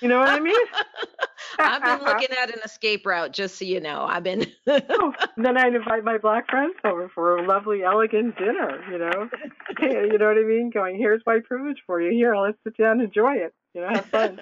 [0.00, 0.54] You know what I mean?
[1.58, 4.02] I've been looking at an escape route, just so you know.
[4.08, 4.46] I've been.
[4.68, 9.28] Oh, then I'd invite my black friends over for a lovely, elegant dinner, you know?
[9.80, 10.70] You know what I mean?
[10.72, 12.10] Going, here's white privilege for you.
[12.12, 13.52] Here, let's sit down and enjoy it.
[13.74, 14.40] You know, have fun.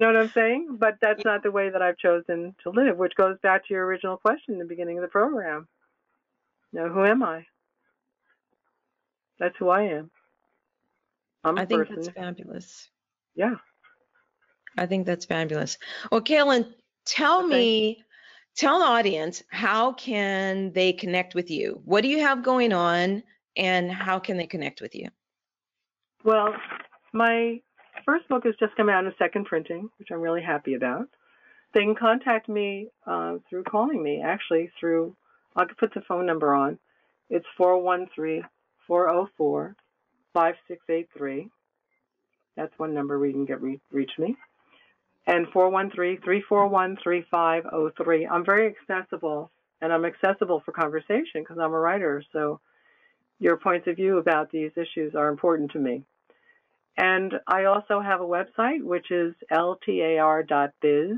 [0.00, 0.76] You know what I'm saying?
[0.78, 3.86] But that's not the way that I've chosen to live, which goes back to your
[3.86, 5.68] original question in the beginning of the program.
[6.72, 7.46] You know, who am I?
[9.38, 10.10] That's who I am.
[11.44, 11.96] I'm I think person.
[11.96, 12.88] that's fabulous.
[13.34, 13.54] Yeah.
[14.76, 15.78] I think that's fabulous.
[16.10, 16.72] Well, Kaylin,
[17.04, 17.48] tell Okay.
[17.48, 18.04] me,
[18.56, 21.80] tell the audience, how can they connect with you?
[21.84, 23.22] What do you have going on
[23.56, 25.08] and how can they connect with you?
[26.24, 26.54] Well,
[27.12, 27.60] my
[28.04, 31.08] first book has just come out in a second printing, which I'm really happy about.
[31.72, 35.16] They can contact me uh, through calling me, actually, through,
[35.56, 36.78] I'll put the phone number on.
[37.30, 38.44] It's 413
[38.86, 39.76] 404
[40.34, 41.50] 5683.
[42.56, 44.36] That's one number where you can get re- reach me.
[45.26, 48.26] And 413 341 3503.
[48.26, 49.50] I'm very accessible,
[49.80, 52.22] and I'm accessible for conversation because I'm a writer.
[52.32, 52.60] So
[53.38, 56.04] your points of view about these issues are important to me.
[56.96, 61.16] And I also have a website, which is ltar.biz.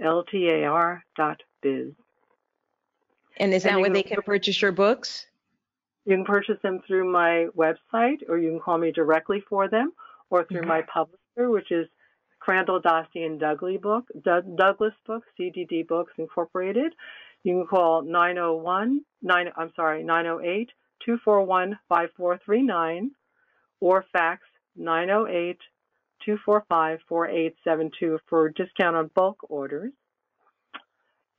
[0.00, 1.92] ltar.biz.
[3.38, 5.26] And is that you where they can purchase your books?
[6.04, 9.92] You can purchase them through my website, or you can call me directly for them,
[10.30, 10.68] or through Mhm.
[10.68, 11.88] my publisher, which is
[12.38, 16.94] Crandall, Dostie, and Dougley book, Doug- Douglass Books, CDD Books Incorporated.
[17.42, 20.70] You can call 901, 9, I'm sorry, 908
[21.00, 23.10] 241 5439,
[23.80, 24.42] or fax
[24.76, 25.58] 908
[26.24, 29.92] 245 4872 for discount on bulk orders.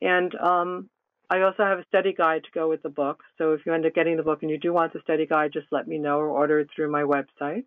[0.02, 0.90] And um,
[1.30, 3.24] I also have a study guide to go with the book.
[3.38, 5.52] So if you end up getting the book and you do want the study guide,
[5.54, 7.66] just let me know or order it through my website.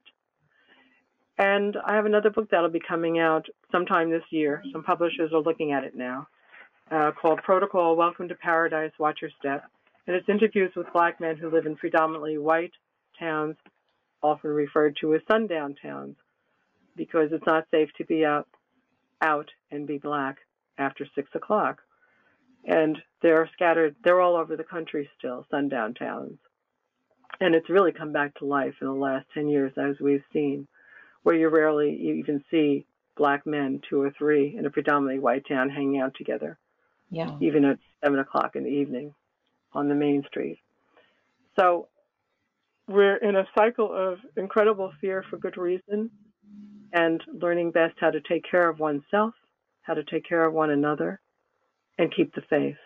[1.38, 4.62] And I have another book that'll be coming out sometime this year.
[4.72, 6.28] Some publishers are looking at it now,
[6.90, 9.64] uh, called Protocol Welcome to Paradise, Watch Your Step.
[10.06, 12.72] And it's interviews with black men who live in predominantly white
[13.18, 13.56] towns,
[14.22, 16.16] often referred to as sundown towns,
[16.96, 18.48] because it's not safe to be out,
[19.20, 20.38] out and be black
[20.78, 21.78] after six o'clock.
[22.64, 26.38] And they're scattered they're all over the country still sundown towns.
[27.40, 30.68] And it's really come back to life in the last 10 years as we've seen
[31.22, 32.86] where you rarely even see
[33.16, 36.58] black men two or three in a predominantly white town hanging out together.
[37.10, 37.36] Yeah.
[37.40, 39.14] even at seven o'clock in the evening
[39.72, 40.58] on the main street.
[41.58, 41.88] So
[42.90, 46.10] we're in a cycle of incredible fear for good reason
[46.92, 49.32] and learning best how to take care of oneself
[49.82, 51.20] how to take care of one another
[51.98, 52.76] and keep the faith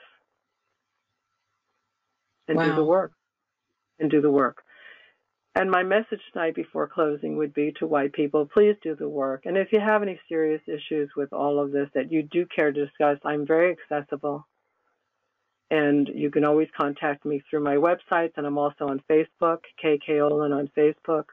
[2.48, 3.12] and do the work
[3.98, 4.62] and do the work.
[5.54, 9.42] And my message tonight before closing would be to white people, please do the work.
[9.44, 12.72] And if you have any serious issues with all of this that you do care
[12.72, 14.46] to discuss, I'm very accessible.
[15.70, 20.20] And you can always contact me through my website, and I'm also on Facebook, KK
[20.20, 21.24] Olin on Facebook.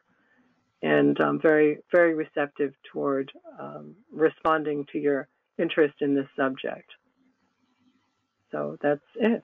[0.82, 5.28] And I'm very, very receptive toward um, responding to your
[5.60, 6.90] interest in this subject.
[8.52, 9.44] So that's it.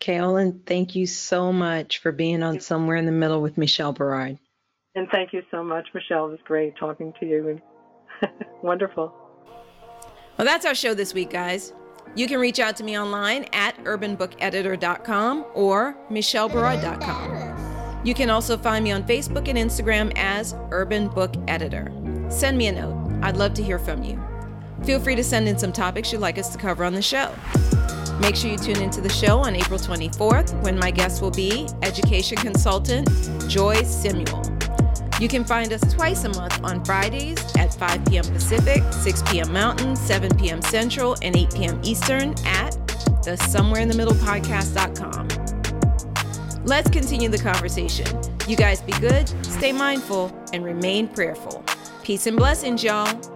[0.00, 4.38] Kaolin, thank you so much for being on Somewhere in the Middle with Michelle Berard.
[4.94, 6.26] And thank you so much, Michelle.
[6.26, 7.60] It was great talking to you.
[8.62, 9.14] Wonderful.
[10.36, 11.72] Well, that's our show this week, guys.
[12.16, 18.00] You can reach out to me online at urbanbookeditor.com or michelleberard.com.
[18.04, 21.92] You can also find me on Facebook and Instagram as Urban Book Editor.
[22.28, 23.20] Send me a note.
[23.22, 24.20] I'd love to hear from you.
[24.84, 27.34] Feel free to send in some topics you'd like us to cover on the show.
[28.20, 31.68] Make sure you tune into the show on April 24th when my guest will be
[31.82, 33.08] education consultant
[33.48, 34.59] Joy Samuel.
[35.20, 38.24] You can find us twice a month on Fridays at 5 p.m.
[38.24, 39.52] Pacific, 6 p.m.
[39.52, 40.62] Mountain, 7 p.m.
[40.62, 41.78] Central, and 8 p.m.
[41.84, 42.70] Eastern at
[43.22, 45.28] the Somewhere in the Middle podcast.com.
[46.64, 48.06] Let's continue the conversation.
[48.48, 51.62] You guys be good, stay mindful, and remain prayerful.
[52.02, 53.29] Peace and blessings, y'all.